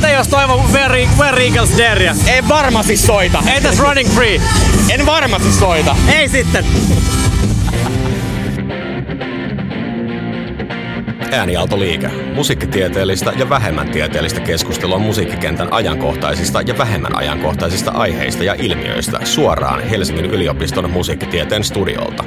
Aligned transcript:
Mitä 0.00 0.12
jos 0.12 0.28
toivon 0.28 0.72
Where, 0.72 1.08
Where 1.18 1.44
Eagles 1.44 1.78
Deria? 1.78 2.14
En 2.26 2.48
varmasti 2.48 2.96
soita. 2.96 3.42
Entäs 3.56 3.78
Running 3.78 4.10
Free? 4.10 4.40
En 4.90 5.06
varmasti 5.06 5.52
soita. 5.52 5.96
Ei 6.12 6.28
sitten. 6.28 6.64
Äänialtoliike. 11.30 12.08
Musiikkitieteellistä 12.34 13.32
ja 13.36 13.48
vähemmän 13.48 13.90
tieteellistä 13.90 14.40
keskustelua 14.40 14.98
musiikkikentän 14.98 15.72
ajankohtaisista 15.72 16.60
ja 16.60 16.78
vähemmän 16.78 17.16
ajankohtaisista 17.16 17.90
aiheista 17.90 18.44
ja 18.44 18.54
ilmiöistä 18.58 19.18
suoraan 19.24 19.82
Helsingin 19.82 20.26
yliopiston 20.26 20.90
musiikkitieteen 20.90 21.64
studiolta. 21.64 22.24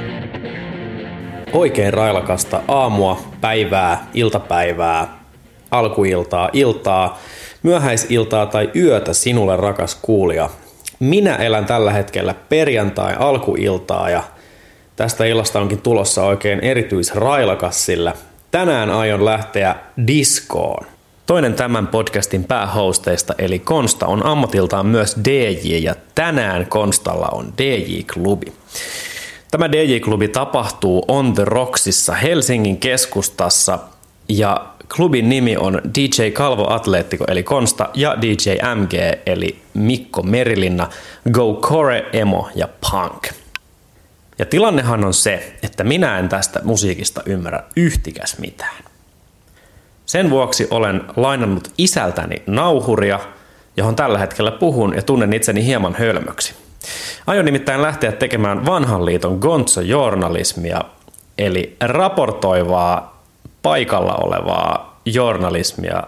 Oikein 1.52 1.92
railakasta 1.92 2.60
aamua, 2.68 3.22
päivää, 3.40 4.06
iltapäivää, 4.14 5.24
alkuiltaa, 5.70 6.50
iltaa, 6.52 7.18
myöhäisiltaa 7.64 8.46
tai 8.46 8.70
yötä 8.76 9.12
sinulle 9.12 9.56
rakas 9.56 9.98
kuulija. 10.02 10.50
Minä 11.00 11.36
elän 11.36 11.66
tällä 11.66 11.92
hetkellä 11.92 12.34
perjantai 12.48 13.14
alkuiltaa 13.18 14.10
ja 14.10 14.22
tästä 14.96 15.24
illasta 15.24 15.60
onkin 15.60 15.80
tulossa 15.82 16.24
oikein 16.24 16.60
erityisrailakas, 16.60 17.86
sillä 17.86 18.12
tänään 18.50 18.90
aion 18.90 19.24
lähteä 19.24 19.76
diskoon. 20.06 20.86
Toinen 21.26 21.54
tämän 21.54 21.86
podcastin 21.86 22.44
päähosteista 22.44 23.34
eli 23.38 23.58
Konsta 23.58 24.06
on 24.06 24.26
ammatiltaan 24.26 24.86
myös 24.86 25.16
DJ 25.24 25.78
ja 25.78 25.94
tänään 26.14 26.66
Konstalla 26.66 27.28
on 27.32 27.52
DJ-klubi. 27.58 28.52
Tämä 29.50 29.72
DJ-klubi 29.72 30.28
tapahtuu 30.28 31.04
On 31.08 31.32
The 31.32 31.44
Rocksissa 31.44 32.14
Helsingin 32.14 32.76
keskustassa 32.76 33.78
ja 34.28 34.73
klubin 34.96 35.28
nimi 35.28 35.56
on 35.56 35.80
DJ 35.98 36.30
Kalvo 36.30 36.72
Atletico 36.72 37.24
eli 37.28 37.42
Konsta 37.42 37.88
ja 37.94 38.16
DJ 38.22 38.50
MG 38.74 38.92
eli 39.26 39.58
Mikko 39.74 40.22
Merilinna, 40.22 40.88
Go 41.32 41.54
Core, 41.54 42.06
Emo 42.12 42.48
ja 42.54 42.68
Punk. 42.90 43.28
Ja 44.38 44.44
tilannehan 44.46 45.04
on 45.04 45.14
se, 45.14 45.56
että 45.62 45.84
minä 45.84 46.18
en 46.18 46.28
tästä 46.28 46.60
musiikista 46.64 47.22
ymmärrä 47.26 47.62
yhtikäs 47.76 48.38
mitään. 48.38 48.84
Sen 50.06 50.30
vuoksi 50.30 50.68
olen 50.70 51.02
lainannut 51.16 51.72
isältäni 51.78 52.42
nauhuria, 52.46 53.20
johon 53.76 53.96
tällä 53.96 54.18
hetkellä 54.18 54.50
puhun 54.50 54.94
ja 54.96 55.02
tunnen 55.02 55.32
itseni 55.32 55.64
hieman 55.64 55.94
hölmöksi. 55.94 56.54
Aion 57.26 57.44
nimittäin 57.44 57.82
lähteä 57.82 58.12
tekemään 58.12 58.66
vanhan 58.66 59.04
liiton 59.04 59.38
gonzo-journalismia, 59.38 60.80
eli 61.38 61.76
raportoivaa 61.80 63.13
paikalla 63.64 64.14
olevaa 64.14 65.00
journalismia, 65.04 66.02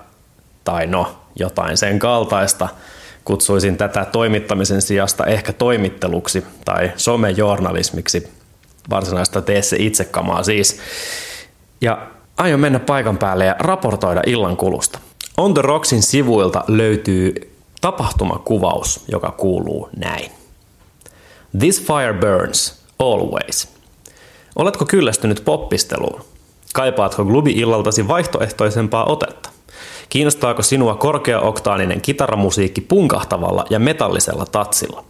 tai 0.64 0.86
no, 0.86 1.16
jotain 1.36 1.76
sen 1.76 1.98
kaltaista. 1.98 2.68
Kutsuisin 3.24 3.76
tätä 3.76 4.04
toimittamisen 4.04 4.82
sijasta 4.82 5.26
ehkä 5.26 5.52
toimitteluksi 5.52 6.46
tai 6.64 6.92
somejournalismiksi. 6.96 8.32
Varsinaista 8.90 9.42
tee 9.42 9.62
se 9.62 9.76
itse 9.78 10.04
kamaa 10.04 10.42
siis. 10.42 10.80
Ja 11.80 12.06
aion 12.36 12.60
mennä 12.60 12.78
paikan 12.78 13.18
päälle 13.18 13.44
ja 13.44 13.56
raportoida 13.58 14.22
illan 14.26 14.56
kulusta. 14.56 14.98
On 15.36 15.54
the 15.54 15.62
Rocksin 15.62 16.02
sivuilta 16.02 16.64
löytyy 16.68 17.34
tapahtumakuvaus, 17.80 19.04
joka 19.08 19.30
kuuluu 19.30 19.88
näin. 19.96 20.30
This 21.58 21.86
fire 21.86 22.14
burns, 22.14 22.82
always. 22.98 23.68
Oletko 24.56 24.84
kyllästynyt 24.84 25.42
poppisteluun? 25.44 26.35
Kaipaatko 26.76 27.24
klubi-illaltasi 27.24 28.08
vaihtoehtoisempaa 28.08 29.04
otetta? 29.04 29.50
Kiinnostaako 30.08 30.62
sinua 30.62 30.94
korkeaoktaaninen 30.94 32.00
kitaramusiikki 32.00 32.80
punkahtavalla 32.80 33.64
ja 33.70 33.78
metallisella 33.78 34.46
tatsilla? 34.46 35.04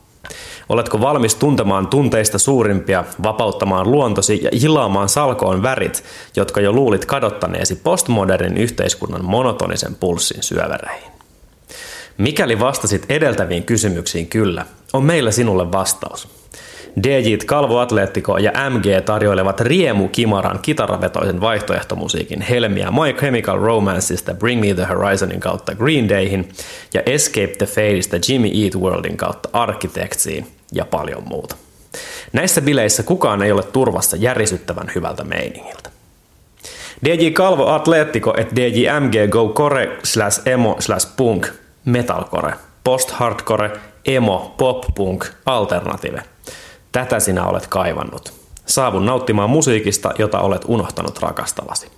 Oletko 0.69 1.01
valmis 1.01 1.35
tuntemaan 1.35 1.87
tunteista 1.87 2.39
suurimpia, 2.39 3.05
vapauttamaan 3.23 3.91
luontosi 3.91 4.41
ja 4.43 4.51
hilaamaan 4.61 5.09
salkoon 5.09 5.63
värit, 5.63 6.05
jotka 6.37 6.61
jo 6.61 6.73
luulit 6.73 7.05
kadottaneesi 7.05 7.77
postmodernin 7.77 8.57
yhteiskunnan 8.57 9.25
monotonisen 9.25 9.95
pulssin 9.95 10.43
syövereihin? 10.43 11.11
Mikäli 12.19 12.61
vastasit 12.61 13.07
edeltäviin 13.09 13.65
kysymyksiin 13.65 14.27
kyllä, 14.27 14.67
on 14.93 15.05
meillä 15.05 15.31
sinulle 15.31 15.73
vastaus. 15.73 16.46
DJt 17.03 17.45
Kalvo 17.45 17.79
Atletico 17.79 18.39
ja 18.39 18.53
MG 18.71 19.05
tarjoilevat 19.05 19.61
Riemu 19.61 20.09
Kimaran 20.09 20.59
kitaravetoisen 20.63 21.41
vaihtoehtomusiikin 21.41 22.41
helmiä 22.41 22.91
My 22.91 23.13
Chemical 23.13 23.59
Romanceista 23.59 24.35
Bring 24.35 24.61
Me 24.61 24.75
The 24.75 24.85
Horizonin 24.85 25.41
kautta 25.41 25.75
Green 25.75 26.09
Dayhin 26.09 26.49
ja 26.95 27.03
Escape 27.07 27.53
the 27.59 27.67
Fateista 27.67 28.17
Jimmy 28.29 28.49
Eat 28.65 28.75
Worldin 28.75 29.17
kautta 29.17 29.49
Architectsiin 29.53 30.47
ja 30.73 30.85
paljon 30.85 31.23
muuta. 31.29 31.57
Näissä 32.33 32.61
bileissä 32.61 33.03
kukaan 33.03 33.43
ei 33.43 33.53
ole 33.53 33.63
turvassa 33.63 34.17
järisyttävän 34.17 34.91
hyvältä 34.95 35.25
meiningiltä. 35.25 35.91
DJ 37.05 37.31
Kalvo 37.31 37.67
Atletico 37.67 38.35
et 38.37 38.57
DJ 38.57 38.87
MG 39.01 39.31
Go 39.31 39.49
Core 39.49 39.99
slash 40.03 40.49
emo 40.49 40.77
slash 40.79 41.17
punk 41.17 41.47
metalcore, 41.85 42.53
post-hardcore, 42.85 43.71
emo, 44.05 44.55
pop-punk, 44.59 45.27
alternative. 45.47 46.23
Tätä 46.97 47.21
sinä 47.21 47.47
olet 47.47 47.67
kaivannut. 47.67 48.33
Saavun 48.67 49.07
nauttimaan 49.07 49.51
musiikista, 49.51 50.11
jota 50.19 50.41
olet 50.41 50.63
unohtanut 50.67 51.19
rakastavasi. 51.19 51.91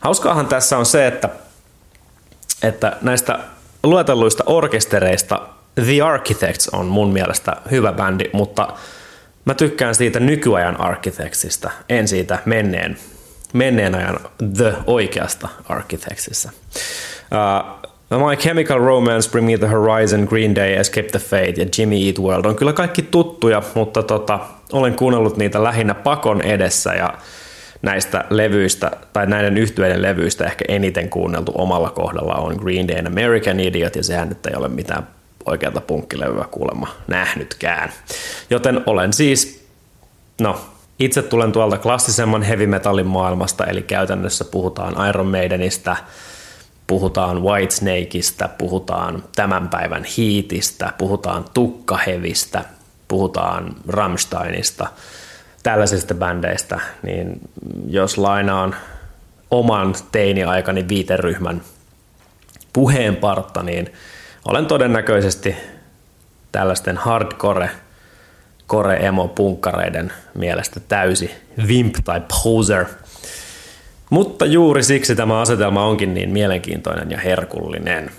Hauskaahan 0.00 0.46
tässä 0.46 0.78
on 0.78 0.86
se, 0.86 1.06
että, 1.06 1.28
että 2.62 2.96
näistä 3.00 3.38
luetelluista 3.82 4.44
orkestereista 4.46 5.48
The 5.74 6.02
Architects 6.02 6.68
on 6.68 6.86
mun 6.86 7.12
mielestä 7.12 7.56
hyvä 7.70 7.92
bändi, 7.92 8.24
mutta 8.32 8.68
mä 9.44 9.54
tykkään 9.54 9.94
siitä 9.94 10.20
nykyajan 10.20 10.80
Architectsista, 10.80 11.70
en 11.88 12.08
siitä 12.08 12.38
menneen, 12.44 12.98
menneen 13.52 13.94
ajan 13.94 14.20
The 14.56 14.74
oikeasta 14.86 15.48
Architectsissa. 15.68 16.50
Uh, 16.74 17.90
My 18.10 18.36
Chemical 18.36 18.78
Romance, 18.78 19.30
Bring 19.30 19.46
Me 19.46 19.58
The 19.58 19.66
Horizon, 19.66 20.24
Green 20.24 20.54
Day, 20.54 20.72
Escape 20.72 21.08
the 21.08 21.18
Fate 21.18 21.54
ja 21.56 21.66
Jimmy 21.78 21.96
Eat 22.06 22.18
World 22.18 22.44
on 22.44 22.56
kyllä 22.56 22.72
kaikki 22.72 23.02
tuttuja, 23.02 23.62
mutta 23.74 24.02
tota, 24.02 24.40
olen 24.72 24.94
kuunnellut 24.94 25.36
niitä 25.36 25.64
lähinnä 25.64 25.94
pakon 25.94 26.40
edessä 26.40 26.94
ja 26.94 27.14
näistä 27.82 28.24
levyistä 28.30 28.90
tai 29.12 29.26
näiden 29.26 29.58
yhtyeiden 29.58 30.02
levyistä 30.02 30.44
ehkä 30.44 30.64
eniten 30.68 31.10
kuunneltu 31.10 31.52
omalla 31.54 31.90
kohdalla 31.90 32.34
on 32.34 32.56
Green 32.56 32.88
Day 32.88 33.06
American 33.06 33.60
Idiot 33.60 33.96
ja 33.96 34.02
sehän 34.02 34.28
nyt 34.28 34.46
ei 34.46 34.56
ole 34.56 34.68
mitään 34.68 35.08
oikeata 35.44 35.80
punkkilevyä 35.80 36.44
kuulemma 36.50 36.88
nähnytkään. 37.06 37.92
Joten 38.50 38.82
olen 38.86 39.12
siis, 39.12 39.66
no 40.40 40.60
itse 40.98 41.22
tulen 41.22 41.52
tuolta 41.52 41.78
klassisemman 41.78 42.42
heavy 42.42 42.66
metallin 42.66 43.06
maailmasta, 43.06 43.64
eli 43.64 43.82
käytännössä 43.82 44.44
puhutaan 44.44 45.08
Iron 45.08 45.26
Maidenistä, 45.26 45.96
puhutaan 46.86 47.42
Whitesnakeista, 47.42 48.48
puhutaan 48.48 49.24
tämän 49.36 49.68
päivän 49.68 50.04
hiitistä, 50.04 50.92
puhutaan 50.98 51.44
tukkahevistä, 51.54 52.64
puhutaan 53.08 53.76
Rammsteinista, 53.88 54.86
tällaisista 55.62 56.14
bändeistä, 56.14 56.80
niin 57.02 57.40
jos 57.88 58.18
lainaan 58.18 58.76
oman 59.50 59.94
teini-aikani 60.12 60.88
viiteryhmän 60.88 61.62
puheenpartta, 62.72 63.62
niin 63.62 63.92
olen 64.48 64.66
todennäköisesti 64.66 65.56
tällaisten 66.52 66.96
hardcore, 66.96 67.70
core 68.68 68.96
emo 68.96 69.28
punkkareiden 69.28 70.12
mielestä 70.34 70.80
täysi 70.80 71.30
vimp 71.68 71.94
tai 72.04 72.22
poser– 72.44 72.86
mutta 74.10 74.46
juuri 74.46 74.82
siksi 74.82 75.16
tämä 75.16 75.40
asetelma 75.40 75.84
onkin 75.84 76.14
niin 76.14 76.30
mielenkiintoinen 76.30 77.10
ja 77.10 77.18
herkullinen. 77.18 78.10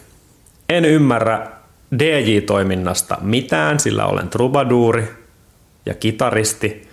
En 0.70 0.86
ymmärrä 0.86 1.48
DJ-toiminnasta 2.00 3.18
mitään, 3.22 3.80
sillä 3.80 4.06
olen 4.06 4.30
trubaduuri 4.30 5.08
ja 5.86 5.94
kitaristi, 5.94 6.88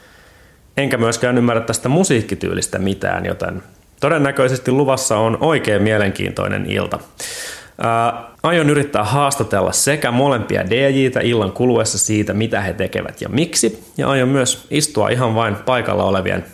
enkä 0.77 0.97
myöskään 0.97 1.39
ymmärrä 1.39 1.61
tästä 1.61 1.89
musiikkityylistä 1.89 2.79
mitään, 2.79 3.27
joten 3.27 3.63
todennäköisesti 4.01 4.71
luvassa 4.71 5.17
on 5.17 5.39
oikein 5.41 5.83
mielenkiintoinen 5.83 6.71
ilta. 6.71 6.99
Ää, 7.79 8.25
aion 8.43 8.71
yrittää 8.71 9.05
haastatella 9.05 9.73
sekä 9.73 10.11
molempia 10.11 10.71
DJitä 10.71 11.21
illan 11.21 11.53
kuluessa 11.53 11.99
siitä, 11.99 12.35
mitä 12.35 12.61
he 12.61 12.73
tekevät 12.73 13.21
ja 13.21 13.29
miksi, 13.29 13.85
ja 13.99 14.09
aion 14.09 14.29
myös 14.29 14.67
istua 14.71 15.09
ihan 15.09 15.35
vain 15.35 15.57
paikalla 15.57 16.05
olevien 16.05 16.45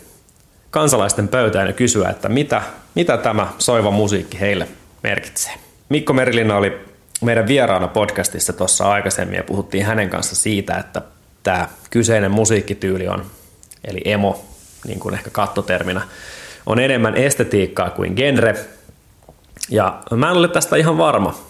kansalaisten 0.71 1.29
pöytään 1.29 1.67
ja 1.67 1.73
kysyä, 1.73 2.09
että 2.09 2.29
mitä, 2.29 2.63
mitä 2.95 3.17
tämä 3.17 3.49
soiva 3.59 3.91
musiikki 3.91 4.41
heille 4.41 4.69
merkitsee. 5.03 5.53
Mikko 5.89 6.13
Merilina 6.13 6.57
oli 6.57 6.79
meidän 7.23 7.47
vieraana 7.47 7.89
podcastissa 7.89 8.53
tuossa 8.53 8.91
aikaisemmin 8.91 9.37
ja 9.37 9.45
puhuttiin 9.45 9.85
hänen 9.85 10.11
kanssa 10.11 10.37
siitä, 10.37 10.77
että 10.77 11.03
tämä 11.43 11.69
kyseinen 11.91 12.31
musiikkityyli 12.31 13.09
on, 13.09 13.27
eli 13.85 14.01
emo, 14.05 14.45
niin 14.87 15.01
kuin 15.01 15.15
ehkä 15.15 15.31
kattoterminä, 15.31 16.01
on 16.67 16.79
enemmän 16.79 17.17
estetiikkaa 17.17 17.91
kuin 17.91 18.15
genre. 18.17 18.55
Ja 19.71 20.03
mä 20.17 20.31
en 20.31 20.37
ole 20.37 20.49
tästä 20.49 20.77
ihan 20.77 20.99
varma. 20.99 21.50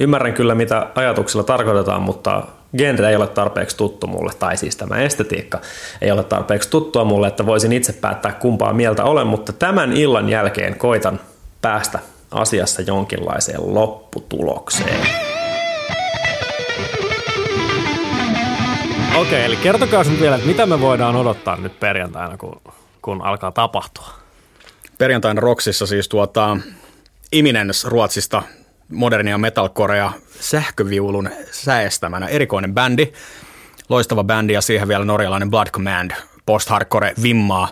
Ymmärrän 0.00 0.34
kyllä, 0.34 0.54
mitä 0.54 0.86
ajatuksilla 0.94 1.44
tarkoitetaan, 1.44 2.02
mutta 2.02 2.42
genre 2.76 3.08
ei 3.08 3.16
ole 3.16 3.26
tarpeeksi 3.26 3.76
tuttu 3.76 4.06
mulle, 4.06 4.32
tai 4.38 4.56
siis 4.56 4.76
tämä 4.76 4.96
estetiikka 4.98 5.60
ei 6.00 6.10
ole 6.10 6.24
tarpeeksi 6.24 6.70
tuttua 6.70 7.04
mulle, 7.04 7.28
että 7.28 7.46
voisin 7.46 7.72
itse 7.72 7.92
päättää 7.92 8.32
kumpaa 8.32 8.72
mieltä 8.72 9.04
olen, 9.04 9.26
mutta 9.26 9.52
tämän 9.52 9.92
illan 9.92 10.28
jälkeen 10.28 10.78
koitan 10.78 11.20
päästä 11.62 11.98
asiassa 12.30 12.82
jonkinlaiseen 12.82 13.74
lopputulokseen. 13.74 15.06
Okei, 19.16 19.44
eli 19.44 19.56
kertokaa 19.56 20.04
nyt 20.04 20.20
vielä, 20.20 20.36
että 20.36 20.48
mitä 20.48 20.66
me 20.66 20.80
voidaan 20.80 21.16
odottaa 21.16 21.56
nyt 21.56 21.80
perjantaina, 21.80 22.36
kun, 22.36 22.60
kun 23.02 23.22
alkaa 23.22 23.52
tapahtua. 23.52 24.08
Perjantaina 24.98 25.40
Roksissa 25.40 25.86
siis 25.86 26.08
tuota 26.08 26.56
Iminens 27.32 27.84
Ruotsista 27.84 28.42
modernia 28.88 29.38
metalcorea 29.38 30.12
sähköviulun 30.40 31.30
säestämänä. 31.50 32.26
Erikoinen 32.26 32.74
bändi, 32.74 33.12
loistava 33.88 34.24
bändi 34.24 34.52
ja 34.52 34.60
siihen 34.60 34.88
vielä 34.88 35.04
norjalainen 35.04 35.50
Blood 35.50 35.66
Command, 35.66 36.10
post-hardcore 36.46 37.14
vimmaa. 37.22 37.68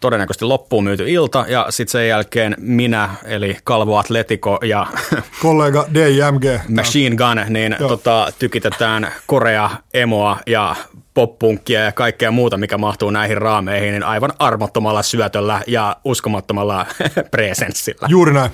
Todennäköisesti 0.00 0.44
loppuun 0.44 0.84
myyty 0.84 1.10
ilta 1.10 1.44
ja 1.48 1.66
sitten 1.70 1.92
sen 1.92 2.08
jälkeen 2.08 2.54
minä, 2.58 3.10
eli 3.24 3.56
Kalvo 3.64 3.96
Atletico 3.96 4.58
ja 4.62 4.86
Kollega 5.42 5.86
DJMG. 5.94 6.44
Machine 6.68 7.16
Gun, 7.16 7.52
niin 7.52 7.76
tota, 7.78 8.32
tykitetään 8.38 9.12
korea, 9.26 9.70
emoa 9.94 10.38
ja 10.46 10.76
poppunkkia 11.14 11.80
ja 11.80 11.92
kaikkea 11.92 12.30
muuta, 12.30 12.56
mikä 12.56 12.78
mahtuu 12.78 13.10
näihin 13.10 13.38
raameihin, 13.38 13.92
niin 13.92 14.02
aivan 14.02 14.32
armottomalla 14.38 15.02
syötöllä 15.02 15.60
ja 15.66 15.96
uskomattomalla 16.04 16.86
presenssillä. 17.30 18.08
Juuri 18.10 18.32
näin. 18.32 18.50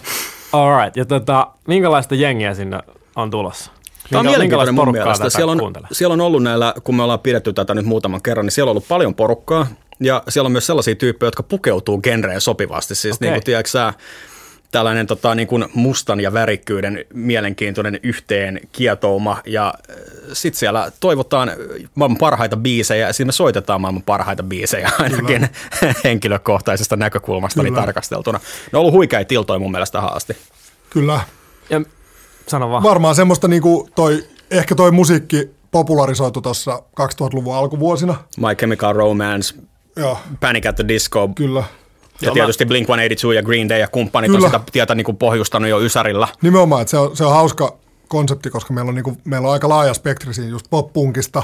Alright, 0.52 0.97
ja 0.97 1.05
tota, 1.05 1.47
minkälaista 1.67 2.14
jengiä 2.14 2.55
sinne 2.55 2.79
on 3.17 3.31
tulossa? 3.31 3.70
Tämä 4.11 4.20
on 4.20 4.26
Minkä- 4.26 4.31
mielenkiintoinen 4.31 4.75
mun 4.75 4.82
porukkaa 4.82 5.05
mielestä. 5.05 5.31
Siellä 5.31 5.52
on, 5.52 5.73
siellä 5.93 6.12
on 6.12 6.20
ollut 6.20 6.43
näillä, 6.43 6.75
kun 6.85 6.94
me 6.97 7.02
ollaan 7.02 7.20
pidetty 7.20 7.52
tätä 7.52 7.75
nyt 7.75 7.87
muutaman 7.87 8.23
kerran, 8.23 8.47
niin 8.47 8.52
siellä 8.52 8.69
on 8.69 8.73
ollut 8.73 8.88
paljon 8.88 9.14
porukkaa. 9.14 9.67
Ja 10.00 10.23
siellä 10.29 10.47
on 10.47 10.52
myös 10.52 10.67
sellaisia 10.67 10.94
tyyppejä, 10.94 11.26
jotka 11.26 11.43
pukeutuu 11.43 12.00
genreen 12.00 12.41
sopivasti. 12.41 12.94
Siis 12.94 13.17
Okei. 13.17 13.29
niin 13.29 13.35
kuin, 13.35 13.44
tiedätkö 13.44 13.93
tällainen 14.73 15.07
tota, 15.07 15.35
niin 15.35 15.49
kuin 15.49 15.65
mustan 15.75 16.21
ja 16.21 16.33
värikkyyden 16.33 17.05
mielenkiintoinen 17.15 18.01
yhteen 18.03 18.61
kietouma. 18.73 19.39
Ja 19.47 19.75
sitten 20.33 20.59
siellä 20.59 20.93
toivotaan 21.01 21.53
maailman 21.95 22.19
parhaita 22.19 22.57
biisejä 22.57 23.07
ja 23.07 23.13
siinä 23.13 23.29
me 23.29 23.33
soitetaan 23.33 23.81
maailman 23.81 24.03
parhaita 24.03 24.43
biisejä 24.43 24.91
ainakin 24.99 25.49
henkilökohtaisesta 26.05 26.97
näkökulmasta 26.97 27.63
Kyllä. 27.63 27.81
tarkasteltuna. 27.81 28.41
Ne 28.73 28.79
on 28.79 28.81
ollut 28.81 28.95
huikeita 28.95 29.35
iltoja 29.35 29.59
mun 29.59 29.71
mielestä 29.71 29.99
tähän 29.99 30.17
asti. 30.17 30.37
Kyllä. 30.91 31.21
Ja, 31.71 31.81
sano 32.47 32.71
vaan. 32.71 32.83
Varmaan 32.83 33.15
semmoista 33.15 33.49
niinku 33.49 33.89
toi, 33.95 34.25
ehkä 34.51 34.75
toi 34.75 34.91
musiikki 34.91 35.51
popularisoitu 35.71 36.41
tuossa 36.41 36.83
2000-luvun 37.01 37.57
alkuvuosina. 37.57 38.17
My 38.37 38.55
Chemical 38.55 38.93
Romance, 38.93 39.55
Joo, 39.97 40.19
Panic 40.41 40.67
at 40.67 40.77
the 40.77 40.89
Disco, 40.89 41.29
kyllä. 41.29 41.65
Ja 42.23 42.33
tietysti 42.33 42.65
Blink-182 42.65 43.33
ja 43.35 43.43
Green 43.43 43.69
Day 43.69 43.79
ja 43.79 43.89
kumppanit 43.89 44.31
Kyllä. 44.31 44.45
on 44.47 44.53
sitä 44.53 44.61
tietä 44.73 44.95
niin 44.95 45.05
kuin 45.05 45.17
pohjustanut 45.17 45.71
jo 45.71 45.81
Ysärillä. 45.81 46.29
Nimenomaan, 46.43 46.83
että 46.83 46.91
se 46.91 46.99
on, 46.99 47.17
se 47.17 47.25
on 47.25 47.33
hauska 47.33 47.77
konsepti, 48.09 48.51
koska 48.51 48.75
meillä 48.75 48.89
on, 48.89 48.95
niinku, 48.95 49.17
meillä 49.25 49.47
on 49.49 49.53
aika 49.53 49.69
laaja 49.69 49.95
spektri 49.95 50.35
siinä 50.35 50.51
just 50.51 50.67
pop-punkista 50.71 51.43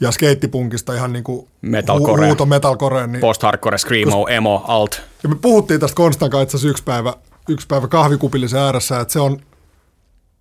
ja 0.00 0.10
skeittipunkista 0.10 0.94
ihan 0.94 1.12
niinku 1.12 1.48
Metalcore. 1.62 2.22
hu- 2.22 2.26
huuto 2.26 2.46
metalcoreen. 2.46 3.12
Niin, 3.12 3.20
Post-hardcore, 3.20 3.78
screamo, 3.78 4.26
emo, 4.28 4.64
alt. 4.68 5.02
ja 5.22 5.28
me 5.28 5.34
puhuttiin 5.34 5.80
tästä 5.80 5.94
Konstan 5.96 6.30
kanssa 6.30 6.68
yksi 6.68 6.82
päivä, 6.82 7.14
yksi 7.48 7.66
päivä 7.66 7.88
kahvikupillisen 7.88 8.60
ääressä, 8.60 9.00
että 9.00 9.12
se 9.12 9.20
on 9.20 9.40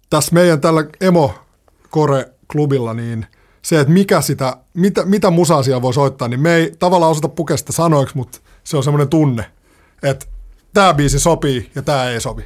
tässä 0.10 0.34
meidän 0.34 0.62
tällä 0.62 0.84
emo 1.02 1.34
kore 1.90 2.25
klubilla 2.52 2.94
niin 2.94 3.25
se, 3.62 3.80
että 3.80 3.94
mikä 3.94 4.22
sitä, 4.22 4.58
mitä, 4.74 5.06
mitä 5.06 5.30
musaa 5.30 5.63
siellä 5.63 5.81
voi 5.81 5.94
soittaa, 5.94 6.28
niin 6.28 6.40
me 6.40 6.56
ei 6.56 6.72
tavallaan 6.80 7.12
osata 7.12 7.28
pukea 7.28 7.58
sitä 7.58 7.72
sanoiksi, 7.72 8.18
mutta 8.18 8.40
se 8.63 8.78
on 8.78 8.84
semmoinen 8.84 9.10
tunne, 9.10 9.46
että 10.04 10.25
tämä 10.74 10.94
biisi 10.94 11.19
sopii 11.19 11.72
ja 11.75 11.81
tämä 11.81 12.10
ei 12.10 12.22
sopi. 12.22 12.46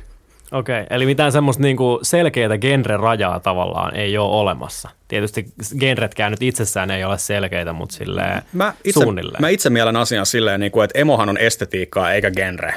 Okei, 0.51 0.81
okay, 0.81 0.95
eli 0.97 1.05
mitään 1.05 1.31
semmoista 1.31 1.63
niinku 1.63 1.99
selkeää 2.01 2.57
genre-rajaa 2.57 3.39
tavallaan 3.39 3.95
ei 3.95 4.17
ole 4.17 4.31
olemassa. 4.31 4.89
Tietysti 5.07 5.45
genretkään 5.79 6.31
nyt 6.31 6.43
itsessään 6.43 6.91
ei 6.91 7.03
ole 7.03 7.17
selkeitä, 7.17 7.73
mutta 7.73 7.95
silleen 7.95 8.41
Mä 8.53 8.73
itse, 8.83 8.99
suunnilleen. 8.99 9.41
mä 9.41 9.49
itse 9.49 9.69
mielen 9.69 9.95
asian 9.95 10.25
silleen, 10.25 10.59
niin 10.59 10.71
kuin, 10.71 10.83
että 10.83 10.99
emohan 10.99 11.29
on 11.29 11.37
estetiikkaa 11.37 12.11
eikä 12.11 12.31
genre. 12.31 12.73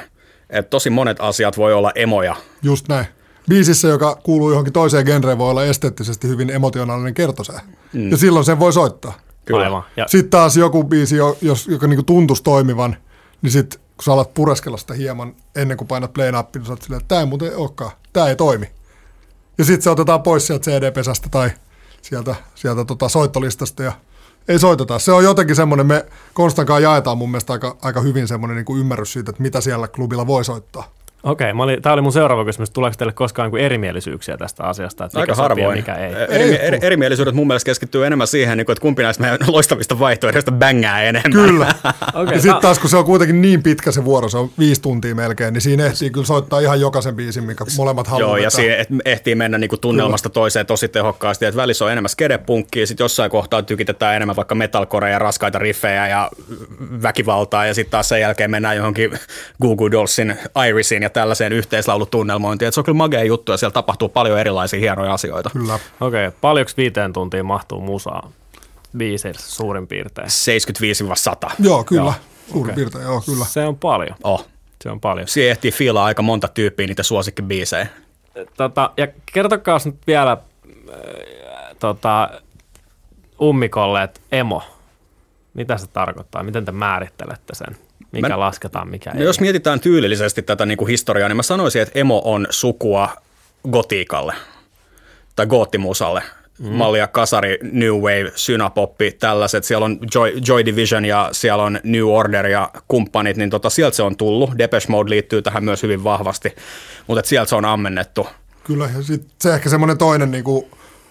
Et 0.49 0.69
tosi 0.69 0.89
monet 0.89 1.17
asiat 1.19 1.57
voi 1.57 1.73
olla 1.73 1.91
emoja. 1.95 2.35
Just 2.63 2.87
näin. 2.87 3.05
Biisissä, 3.49 3.87
joka 3.87 4.15
kuuluu 4.23 4.49
johonkin 4.49 4.73
toiseen 4.73 5.05
genreen, 5.05 5.37
voi 5.37 5.49
olla 5.49 5.65
esteettisesti 5.65 6.27
hyvin 6.27 6.49
emotionaalinen 6.49 7.13
kertosää. 7.13 7.61
Mm. 7.93 8.11
Ja 8.11 8.17
silloin 8.17 8.45
sen 8.45 8.59
voi 8.59 8.73
soittaa. 8.73 9.13
Kyllä. 9.45 9.63
Aivan. 9.63 9.83
Ja, 9.97 10.07
Sitten 10.07 10.29
taas 10.29 10.57
joku 10.57 10.83
biisi, 10.83 11.15
jo- 11.15 11.37
jos, 11.41 11.67
joka 11.67 11.87
niinku 11.87 12.03
tuntuisi 12.03 12.43
toimivan, 12.43 12.97
niin 13.41 13.51
sitten 13.51 13.79
kun 13.79 14.03
sä 14.03 14.13
alat 14.13 14.33
pureskella 14.33 14.77
sitä 14.77 14.93
hieman 14.93 15.35
ennen 15.55 15.77
kuin 15.77 15.87
painat 15.87 16.13
play-nappia, 16.13 16.59
niin 16.59 16.65
sä 16.65 16.73
oot 16.73 16.81
silleen, 16.81 17.01
että 17.01 17.07
tämä 17.07 17.21
ei 17.21 17.25
muuten 17.25 17.55
olekaan, 17.55 17.91
tämä 18.13 18.27
ei 18.27 18.35
toimi. 18.35 18.69
Ja 19.57 19.65
sitten 19.65 19.81
se 19.81 19.89
otetaan 19.89 20.23
pois 20.23 20.47
sieltä 20.47 20.71
CD-pesästä 20.71 21.29
tai 21.31 21.51
sieltä, 22.01 22.35
sieltä 22.55 22.85
tota 22.85 23.09
soittolistasta 23.09 23.83
ja 23.83 23.93
ei 24.47 24.59
soiteta. 24.59 24.99
Se 24.99 25.11
on 25.11 25.23
jotenkin 25.23 25.55
semmoinen, 25.55 25.87
me 25.87 26.05
Konstankaan 26.33 26.83
jaetaan 26.83 27.17
mun 27.17 27.31
mielestä 27.31 27.53
aika, 27.53 27.77
aika 27.81 28.01
hyvin 28.01 28.27
semmoinen 28.27 28.55
niinku 28.55 28.77
ymmärrys 28.77 29.13
siitä, 29.13 29.29
että 29.29 29.41
mitä 29.41 29.61
siellä 29.61 29.87
klubilla 29.87 30.27
voi 30.27 30.45
soittaa. 30.45 30.91
Okei, 31.23 31.51
okay, 31.51 31.77
tämä 31.81 31.93
oli 31.93 32.01
mun 32.01 32.13
seuraava 32.13 32.45
kysymys. 32.45 32.69
Tuleeko 32.69 32.95
teille 32.97 33.13
koskaan 33.13 33.57
erimielisyyksiä 33.57 34.37
tästä 34.37 34.63
asiasta, 34.63 35.05
että 35.05 35.19
mikä 35.19 35.31
Aika 35.31 35.41
ja 35.41 35.43
harvoin. 35.43 35.77
mikä 35.77 35.95
ei? 35.95 36.13
Eri, 36.29 36.59
eri, 36.61 36.79
erimielisyydet 36.81 37.35
mun 37.35 37.47
mielestä 37.47 37.65
keskittyy 37.65 38.05
enemmän 38.05 38.27
siihen, 38.27 38.57
niin 38.57 38.65
kuin, 38.65 38.73
että 38.73 38.81
kumpi 38.81 39.03
näistä 39.03 39.21
meidän 39.21 39.39
loistavista 39.47 39.99
vaihtoehdoista 39.99 40.51
bängää 40.51 41.03
enemmän. 41.03 41.31
Kyllä. 41.31 41.67
Okei, 42.13 42.35
ja 42.35 42.41
sitten 42.41 42.61
taas, 42.61 42.79
kun 42.79 42.89
se 42.89 42.97
on 42.97 43.05
kuitenkin 43.05 43.41
niin 43.41 43.63
pitkä 43.63 43.91
se 43.91 44.05
vuoro, 44.05 44.29
se 44.29 44.37
on 44.37 44.49
viisi 44.59 44.81
tuntia 44.81 45.15
melkein, 45.15 45.53
niin 45.53 45.61
siinä 45.61 45.85
ehtii 45.85 46.09
kyllä 46.09 46.25
soittaa 46.25 46.59
ihan 46.59 46.81
jokaisen 46.81 47.15
biisin, 47.15 47.43
mikä 47.43 47.65
molemmat 47.77 48.07
haluaa 48.07 48.37
Joo, 48.37 48.37
ja 48.37 48.75
et 48.77 48.87
ehtii 49.05 49.35
mennä 49.35 49.57
niinku 49.57 49.77
tunnelmasta 49.77 50.29
toiseen 50.29 50.65
tosi 50.65 50.87
tehokkaasti. 50.87 51.45
Et 51.45 51.55
välissä 51.55 51.85
on 51.85 51.91
enemmän 51.91 52.09
skedepunkkia, 52.09 52.87
sitten 52.87 53.03
jossain 53.03 53.31
kohtaa 53.31 53.63
tykitetään 53.63 54.15
enemmän 54.15 54.35
vaikka 54.35 54.55
metalcorea 54.55 55.09
ja 55.09 55.19
raskaita 55.19 55.59
riffejä 55.59 56.07
ja 56.07 56.31
väkivaltaa, 57.01 57.65
ja 57.65 57.73
sitten 57.73 57.91
taas 57.91 58.09
sen 58.09 58.21
jälkeen 58.21 58.51
mennään 58.51 58.77
johonkin 58.77 59.19
Goo 59.61 59.75
Goo 59.75 59.91
Dollsin 59.91 60.37
Irisin 60.69 61.08
ja 61.09 61.13
tällaiseen 61.13 61.53
yhteislaulutunnelmointiin. 61.53 62.67
Et 62.67 62.73
se 62.73 62.79
on 62.79 62.83
kyllä 62.83 62.97
magea 62.97 63.23
juttu, 63.23 63.51
ja 63.51 63.57
siellä 63.57 63.73
tapahtuu 63.73 64.09
paljon 64.09 64.39
erilaisia 64.39 64.79
hienoja 64.79 65.13
asioita. 65.13 65.49
Kyllä. 65.49 65.73
Okei, 65.73 66.27
okay, 66.27 66.39
paljonko 66.41 66.71
viiteen 66.77 67.13
tuntiin 67.13 67.45
mahtuu 67.45 67.81
musaa 67.81 68.31
biiseissä 68.97 69.51
suurin 69.51 69.87
piirtein? 69.87 70.27
75-100. 71.47 71.51
Joo, 71.59 71.83
kyllä. 71.83 72.01
Joo. 72.01 72.13
Suurin 72.47 72.63
Okei. 72.63 72.75
piirtein, 72.75 73.03
joo, 73.03 73.21
kyllä. 73.25 73.45
Se 73.45 73.65
on 73.65 73.77
paljon. 73.77 74.15
Oh. 74.23 74.47
Se 74.83 74.89
on 74.89 74.99
paljon. 74.99 75.27
Siihen 75.27 75.51
ehtii 75.51 75.71
fiilaa 75.71 76.05
aika 76.05 76.21
monta 76.21 76.47
tyyppiä 76.47 76.87
niitä 76.87 77.03
suosikkibiisejä. 77.03 77.87
Tota, 78.57 78.91
ja 78.97 79.07
kertokaa 79.33 79.79
nyt 79.85 79.95
vielä 80.07 80.31
äh, 80.31 80.37
tota, 81.79 82.29
ummikolle, 83.41 84.03
että 84.03 84.19
emo, 84.31 84.63
mitä 85.53 85.77
se 85.77 85.87
tarkoittaa? 85.87 86.43
Miten 86.43 86.65
te 86.65 86.71
määrittelette 86.71 87.55
sen? 87.55 87.77
Mikä 88.11 88.29
Mä- 88.29 88.39
lasketaan, 88.39 88.89
mikä 88.89 89.11
No 89.13 89.19
ei? 89.19 89.25
jos 89.25 89.39
mietitään 89.39 89.79
tyylillisesti 89.79 90.41
tätä 90.41 90.65
niin 90.65 90.77
kuin 90.77 90.87
historiaa, 90.89 91.29
niin 91.29 91.35
mä 91.35 91.43
sanoisin, 91.43 91.81
että 91.81 91.99
emo 91.99 92.21
on 92.25 92.47
sukua 92.49 93.09
gotiikalle 93.71 94.33
tai 95.35 95.45
goottimusalle. 95.47 96.23
Mm. 96.59 96.67
Mallia 96.69 97.07
kasari, 97.07 97.57
New 97.71 97.93
Wave, 97.95 98.31
synapoppi, 98.35 99.11
tällaiset. 99.11 99.63
Siellä 99.63 99.85
on 99.85 99.99
Joy, 100.15 100.33
Joy 100.47 100.65
Division 100.65 101.05
ja 101.05 101.29
siellä 101.31 101.63
on 101.63 101.79
New 101.83 102.05
Order 102.07 102.47
ja 102.47 102.71
kumppanit, 102.87 103.37
niin 103.37 103.49
tota, 103.49 103.69
sieltä 103.69 103.95
se 103.95 104.03
on 104.03 104.15
tullut. 104.17 104.57
Depeche 104.57 104.89
Mode 104.89 105.09
liittyy 105.09 105.41
tähän 105.41 105.63
myös 105.63 105.83
hyvin 105.83 106.03
vahvasti, 106.03 106.55
mutta 107.07 107.27
sieltä 107.29 107.49
se 107.49 107.55
on 107.55 107.65
ammennettu. 107.65 108.27
Kyllä, 108.63 108.89
ja 108.95 109.01
sitten 109.01 109.31
se 109.41 109.53
ehkä 109.53 109.69
semmoinen 109.69 109.97
toinen 109.97 110.31
niin 110.31 110.43
kuin 110.43 110.65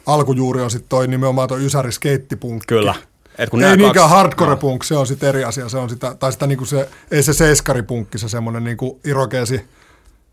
alkujuuri 0.07 0.61
on 0.63 0.71
sitten 0.71 0.89
toi 0.89 1.09
nimenomaan 1.09 1.49
toi 1.49 1.65
Ysäri 1.67 1.93
skeittipunkki. 1.93 2.67
Kyllä. 2.67 2.95
Et 3.39 3.51
kun 3.51 3.65
Ei 3.65 3.77
niinkään 3.77 3.95
kaksi- 3.95 4.15
hardcore 4.15 4.57
punk, 4.57 4.85
se 4.85 4.97
on 4.97 5.07
sitten 5.07 5.29
eri 5.29 5.45
asia. 5.45 5.69
Se 5.69 5.77
on 5.79 5.91
sitä, 5.91 6.15
tai 6.15 6.33
sitä 6.33 6.47
niinku 6.47 6.65
se, 6.65 6.89
ei 7.11 7.23
se 7.23 7.33
seiskaripunkki, 7.33 8.19
se 8.19 8.29
semmoinen 8.29 8.65
niinku 8.65 9.01
irokeesi 9.05 9.65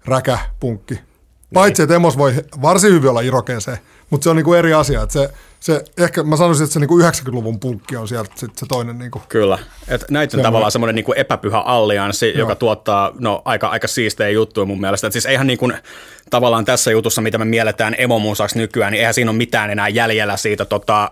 räkäpunkki. 0.06 1.00
Paitsi, 1.54 1.84
että 1.84 1.96
emos 1.96 2.18
voi 2.18 2.34
varsin 2.62 2.94
hyvin 2.94 3.10
olla 3.10 3.22
irokeeseen, 3.22 3.78
mutta 4.10 4.24
se 4.24 4.30
on 4.30 4.36
niinku 4.36 4.54
eri 4.54 4.74
asia. 4.74 5.02
Että 5.02 5.14
se, 5.14 5.30
se, 5.60 5.84
ehkä 5.98 6.24
mä 6.24 6.38
sanoisin, 6.38 6.64
että 6.64 6.74
se 6.74 6.80
niinku 6.80 7.00
90-luvun 7.00 7.60
punkki 7.60 7.96
on 7.96 8.08
sieltä 8.08 8.32
sit 8.36 8.58
se 8.58 8.66
toinen. 8.66 8.98
Niinku. 9.00 9.22
Kyllä. 9.30 9.60
Et 9.88 10.06
näitä 10.10 10.38
on 10.38 10.44
tavallaan 10.44 10.72
semmoinen 10.72 10.96
niin 10.96 11.06
epäpyhä 11.16 11.60
allianssi, 11.60 12.38
joka 12.38 12.56
tuottaa 12.56 13.12
no, 13.20 13.42
aika, 13.46 13.68
aika 13.68 13.88
siistejä 13.88 14.30
juttuja 14.30 14.66
mun 14.66 14.82
mielestä. 14.82 15.08
Et 15.08 15.14
siis 15.14 15.26
eihän 15.26 15.48
niin 15.48 15.60
kuin, 15.60 15.74
tavallaan 16.30 16.66
tässä 16.66 16.92
jutussa, 16.92 17.22
mitä 17.22 17.38
me 17.38 17.46
mielletään 17.46 17.96
emomuusaksi 17.98 18.58
nykyään, 18.58 18.92
niin 18.92 19.00
eihän 19.00 19.14
siinä 19.14 19.32
ole 19.32 19.38
mitään 19.38 19.70
enää 19.72 19.88
jäljellä 19.88 20.38
siitä 20.38 20.66
tota, 20.66 21.12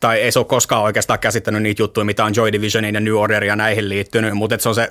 tai 0.00 0.20
ei 0.20 0.32
se 0.32 0.38
ole 0.38 0.46
koskaan 0.46 0.82
oikeastaan 0.82 1.18
käsittänyt 1.18 1.62
niitä 1.62 1.82
juttuja, 1.82 2.04
mitä 2.04 2.24
on 2.24 2.32
Joy 2.36 2.52
Divisionin 2.52 2.94
ja 2.94 3.00
New 3.00 3.14
Order 3.14 3.44
ja 3.44 3.56
näihin 3.56 3.88
liittynyt, 3.88 4.34
mutta 4.34 4.54
et 4.54 4.60
se 4.60 4.68
on 4.68 4.74
se 4.74 4.90